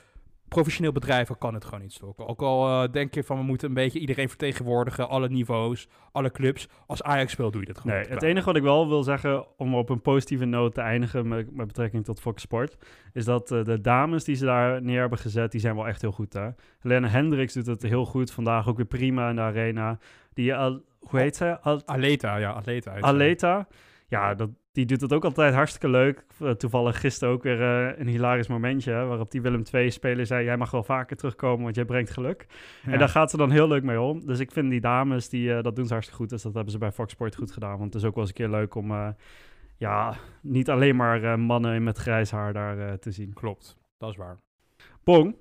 [0.47, 2.27] professioneel bedrijf, dan kan het gewoon niet stokken.
[2.27, 6.31] Ook al uh, denk je van we moeten een beetje iedereen vertegenwoordigen, alle niveaus, alle
[6.31, 6.67] clubs.
[6.87, 7.97] Als Ajax speelt doe je dat gewoon.
[7.97, 11.27] Nee, het enige wat ik wel wil zeggen, om op een positieve noot te eindigen
[11.27, 12.77] met, met betrekking tot Fox Sport,
[13.13, 16.01] is dat uh, de dames die ze daar neer hebben gezet, die zijn wel echt
[16.01, 16.55] heel goed daar.
[16.79, 19.99] Helena Hendricks doet het heel goed, vandaag ook weer prima in de arena.
[20.33, 21.61] Die al hoe heet ze?
[21.85, 22.99] Aleta, ja, Aleta.
[22.99, 23.67] Aleta.
[24.07, 26.25] Ja, dat, die doet het ook altijd hartstikke leuk.
[26.39, 28.91] Eh, toevallig gisteren ook weer uh, een hilarisch momentje...
[28.91, 30.43] waarop die Willem II-speler zei...
[30.43, 32.45] jij mag wel vaker terugkomen, want jij brengt geluk.
[32.85, 34.25] En daar gaat ze dan heel leuk mee om.
[34.25, 36.29] Dus ik vind die dames, die, uh, dat doen ze hartstikke goed.
[36.29, 37.77] Dus dat hebben ze bij Fox Sport goed gedaan.
[37.77, 39.15] Want het is ook wel eens een keer leuk om...
[39.77, 43.33] ja, niet alleen maar mannen met grijs haar daar te zien.
[43.33, 44.37] Klopt, dat is waar.
[45.03, 45.35] Pong,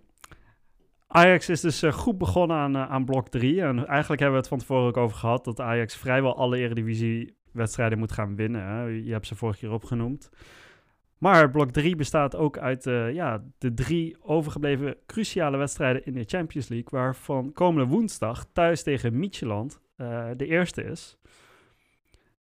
[1.07, 3.63] Ajax is dus goed begonnen aan, aan blok 3.
[3.63, 6.59] En eigenlijk hebben we het van tevoren ook over gehad dat Ajax vrijwel alle
[7.57, 9.05] Eredivisie-wedstrijden moet gaan winnen.
[9.05, 10.31] Je hebt ze vorige keer opgenoemd.
[11.19, 16.25] Maar blok 3 bestaat ook uit uh, ja, de drie overgebleven cruciale wedstrijden in de
[16.27, 21.19] Champions League, waarvan komende woensdag thuis tegen Micheland uh, de eerste is.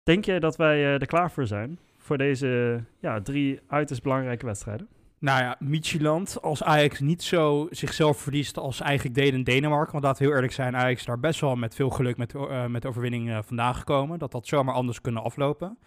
[0.04, 1.80] Denk je dat wij uh, er klaar voor zijn?
[1.97, 4.88] Voor deze ja, drie uiterst belangrijke wedstrijden?
[5.24, 9.91] Nou ja, Micheland, als Ajax niet zo zichzelf verliest als eigenlijk deed in Denemarken.
[9.91, 12.65] Want laten we heel eerlijk zijn, Ajax daar best wel met veel geluk met, uh,
[12.65, 14.19] met overwinning uh, vandaan gekomen.
[14.19, 15.78] Dat dat zomaar anders kunnen aflopen.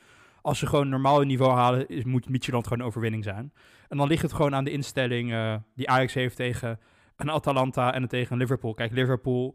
[0.42, 3.52] Als ze gewoon normaal niveau halen, is, moet Micheland gewoon een overwinning zijn.
[3.88, 6.78] En dan ligt het gewoon aan de instelling uh, die Ajax heeft tegen
[7.16, 8.74] een Atalanta en tegen een Liverpool.
[8.74, 9.54] Kijk, Liverpool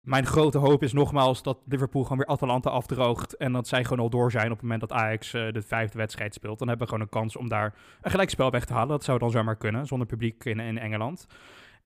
[0.00, 3.36] mijn grote hoop is nogmaals dat Liverpool gewoon weer Atalanta afdroogt.
[3.36, 5.98] En dat zij gewoon al door zijn op het moment dat Ajax uh, de vijfde
[5.98, 6.58] wedstrijd speelt.
[6.58, 8.88] Dan hebben we gewoon een kans om daar een gelijkspel weg te halen.
[8.88, 11.26] Dat zou dan zomaar kunnen, zonder publiek in, in Engeland.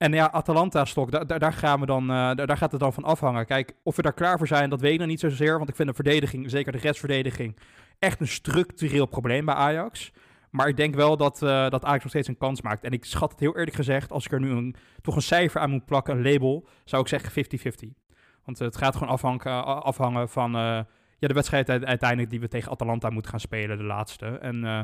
[0.02, 3.46] En ja, Atalanta-stok, daar, daar, gaan we dan, uh, daar, gaat het dan van afhangen.
[3.46, 5.56] Kijk, of we daar klaar voor zijn, dat weet ik nog niet zozeer.
[5.56, 7.56] Want ik vind de verdediging, zeker de restverdediging,
[7.98, 10.12] echt een structureel probleem bij Ajax.
[10.50, 12.84] Maar ik denk wel dat, uh, dat Ajax nog steeds een kans maakt.
[12.84, 15.60] En ik schat het heel eerlijk gezegd, als ik er nu een, toch een cijfer
[15.60, 17.44] aan moet plakken, een label, zou ik zeggen
[17.94, 18.01] 50-50.
[18.44, 20.80] Want het gaat gewoon afhangen, afhangen van uh,
[21.18, 24.26] ja, de wedstrijd uiteindelijk die we tegen Atalanta moeten gaan spelen, de laatste.
[24.26, 24.80] En uh,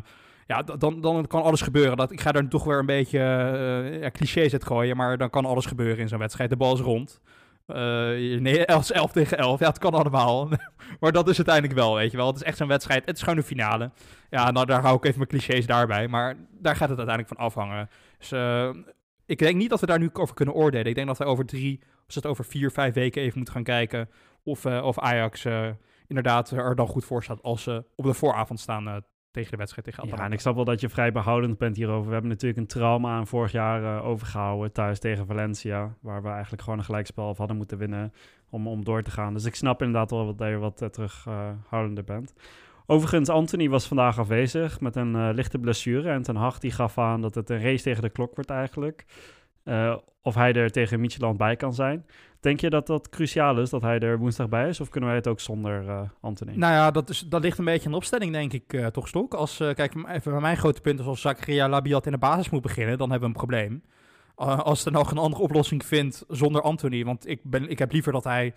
[0.46, 1.96] ja, dan, dan kan alles gebeuren.
[1.96, 5.30] Dat, ik ga daar toch weer een beetje uh, ja, clichés uit gooien, maar dan
[5.30, 6.50] kan alles gebeuren in zo'n wedstrijd.
[6.50, 7.20] De bal is rond.
[7.66, 9.61] nee, als 11 tegen 11.
[9.61, 10.48] Ja, het kan allemaal.
[11.00, 12.26] maar dat is uiteindelijk wel, weet je wel.
[12.26, 13.06] Het is echt zo'n wedstrijd.
[13.06, 13.90] Het is gewoon een finale.
[14.30, 16.09] Ja, nou, daar hou ik even mijn clichés daarbij.
[16.09, 17.88] Maar daar gaat het uiteindelijk van afhangen.
[18.18, 18.32] Dus
[19.28, 20.86] ik denk niet dat we daar nu over kunnen oordelen.
[20.86, 23.62] Ik denk dat we over drie, of het over vier, vijf weken even moeten gaan
[23.62, 24.09] kijken
[24.42, 25.68] of, uh, of Ajax uh,
[26.06, 28.96] inderdaad er dan goed voor staat als ze op de vooravond staan uh,
[29.30, 30.22] tegen de wedstrijd tegen Atalanta.
[30.22, 32.06] Ja, en ik snap wel dat je vrij behoudend bent hierover.
[32.06, 36.62] We hebben natuurlijk een trauma aan vorig jaar overgehouden thuis tegen Valencia, waar we eigenlijk
[36.62, 38.12] gewoon een gelijkspel hadden moeten winnen
[38.50, 39.32] om, om door te gaan.
[39.34, 42.34] Dus ik snap inderdaad wel dat je wat terughoudender bent.
[42.86, 46.11] Overigens, Anthony was vandaag afwezig met een uh, lichte blessure.
[46.11, 49.04] En Ten Hag die gaf aan dat het een race tegen de klok wordt eigenlijk.
[49.64, 52.06] Uh, of hij er tegen Micheland bij kan zijn.
[52.40, 54.80] Denk je dat dat cruciaal is, dat hij er woensdag bij is?
[54.80, 56.52] Of kunnen wij het ook zonder uh, Anthony?
[56.56, 59.34] Nou ja, dat, is, dat ligt een beetje aan opstelling, denk ik, toch, Stok.
[59.34, 62.62] Als, kijk, even bij mijn grote punt is als Zakaria Labiat in de basis moet
[62.62, 63.82] beginnen, dan hebben we een probleem.
[64.64, 68.12] als er nog een andere oplossing vindt zonder Anthony, want ik, ben, ik heb liever
[68.12, 68.54] dat hij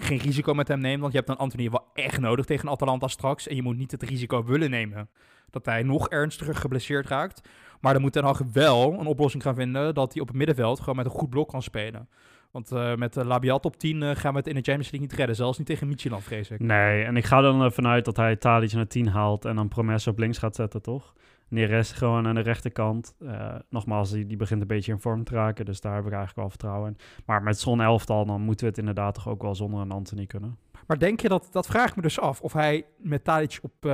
[0.00, 1.00] geen risico met hem neemt.
[1.00, 3.48] Want je hebt dan Anthony wel echt nodig tegen Atalanta straks.
[3.48, 5.08] En je moet niet het risico willen nemen
[5.50, 7.48] dat hij nog ernstiger geblesseerd raakt.
[7.80, 10.78] Maar dan moet Ten Hag wel een oplossing gaan vinden dat hij op het middenveld
[10.78, 12.08] gewoon met een goed blok kan spelen.
[12.50, 15.08] Want uh, met uh, Labiat op 10 uh, gaan we het in de Champions League
[15.08, 15.36] niet redden.
[15.36, 16.60] Zelfs niet tegen Micheland, vrees ik.
[16.60, 20.06] Nee, en ik ga dan vanuit dat hij Tadic naar 10 haalt en dan Promes
[20.06, 21.12] op links gaat zetten, toch?
[21.48, 23.14] Neres gewoon aan de rechterkant.
[23.22, 25.64] Uh, nogmaals, die, die begint een beetje in vorm te raken.
[25.64, 26.96] Dus daar heb ik eigenlijk wel vertrouwen in.
[27.26, 30.26] Maar met zo'n elftal, dan moeten we het inderdaad toch ook wel zonder een Anthony
[30.26, 30.58] kunnen.
[30.86, 33.90] Maar denk je dat, dat vraag ik me dus af, of hij met Tadic op,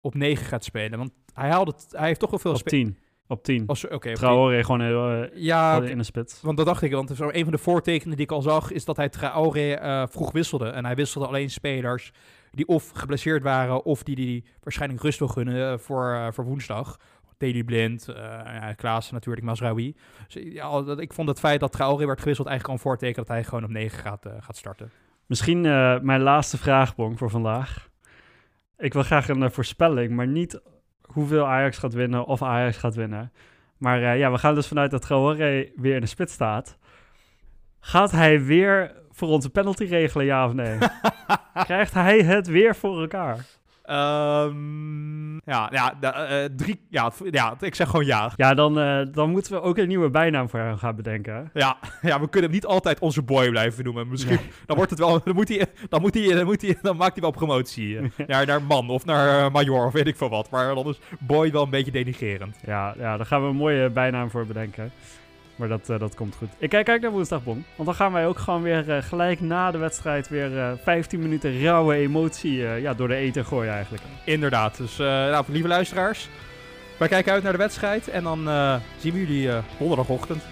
[0.00, 0.98] op 9 gaat spelen?
[0.98, 2.52] Want hij, haalde het, hij heeft toch wel veel...
[2.52, 2.96] Op 10.
[3.30, 3.64] Op 10.
[3.66, 3.94] Oké.
[3.94, 6.40] Okay, Traoré gewoon uh, ja, in de spits.
[6.40, 8.96] Want dat dacht ik, want een van de voortekenen die ik al zag, is dat
[8.96, 10.68] hij Traoré vroeg wisselde.
[10.68, 12.12] En hij wisselde alleen spelers
[12.50, 16.96] die of geblesseerd waren, of die die waarschijnlijk rust wil gunnen voor, uh, voor woensdag.
[17.38, 19.96] Daily Blind, uh, ja, Klaas natuurlijk, Masraoui.
[20.28, 23.28] Dus, ja, ik vond het feit dat Traoré werd gewisseld eigenlijk al een voorteken dat
[23.28, 24.90] hij gewoon op 9 gaat, uh, gaat starten.
[25.26, 25.60] Misschien
[26.02, 27.88] mijn laatste vraagbonk voor vandaag.
[28.78, 30.60] Ik wil graag een voorspelling, maar niet
[31.12, 33.32] hoeveel Ajax gaat winnen of Ajax gaat winnen.
[33.76, 36.78] Maar ja, we gaan dus vanuit dat Traoré weer in de spits staat.
[37.80, 40.78] Gaat hij weer voor onze penalty regelen, ja of nee?
[41.64, 43.46] Krijgt hij het weer voor elkaar?
[43.90, 48.32] Um, ja, ja, uh, drie, ja, ja, ik zeg gewoon ja.
[48.36, 51.50] Ja, dan, uh, dan moeten we ook een nieuwe bijnaam voor hem gaan bedenken.
[51.54, 54.08] Ja, ja we kunnen hem niet altijd onze boy blijven noemen.
[54.08, 54.50] Misschien, nee.
[54.66, 57.12] dan wordt het wel, dan moet hij, dan moet hij, dan moet hij, dan maakt
[57.12, 57.98] hij wel promotie.
[58.26, 60.50] naar, naar man of naar major of weet ik veel wat.
[60.50, 62.56] Maar dan is boy wel een beetje denigerend.
[62.66, 64.92] Ja, ja, daar gaan we een mooie bijnaam voor bedenken.
[65.60, 66.48] Maar dat, uh, dat komt goed.
[66.58, 67.64] Ik kijk, kijk naar woensdag, Bon.
[67.76, 71.20] Want dan gaan wij ook gewoon weer uh, gelijk na de wedstrijd weer uh, 15
[71.20, 74.02] minuten rauwe emotie ja, door de eten gooien eigenlijk.
[74.24, 74.76] Inderdaad.
[74.76, 76.28] Dus nou, lieve luisteraars,
[76.98, 78.38] wij kijken uit naar de wedstrijd en dan
[78.98, 80.42] zien we jullie donderdagochtend.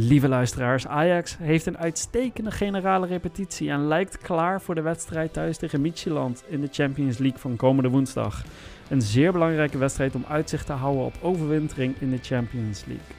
[0.00, 5.56] Lieve luisteraars, Ajax heeft een uitstekende generale repetitie en lijkt klaar voor de wedstrijd thuis
[5.56, 8.44] tegen Midtjylland in de Champions League van komende woensdag.
[8.88, 13.16] Een zeer belangrijke wedstrijd om uitzicht te houden op overwintering in de Champions League.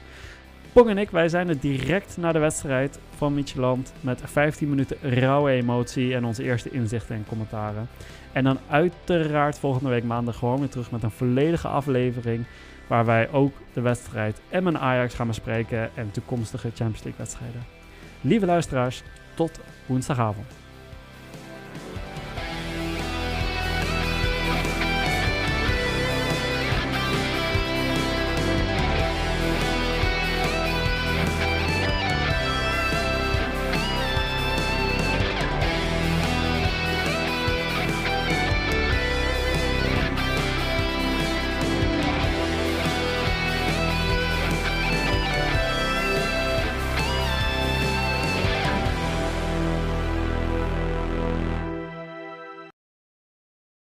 [0.72, 4.96] Pong en ik, wij zijn er direct na de wedstrijd van Midtjylland met 15 minuten
[5.00, 7.88] rauwe emotie en onze eerste inzichten en commentaren.
[8.32, 12.44] En dan uiteraard volgende week maandag gewoon weer terug met een volledige aflevering
[12.90, 17.64] Waar wij ook de wedstrijd Emmen Ajax gaan bespreken en toekomstige Champions League wedstrijden.
[18.20, 19.02] Lieve luisteraars,
[19.34, 20.59] tot woensdagavond.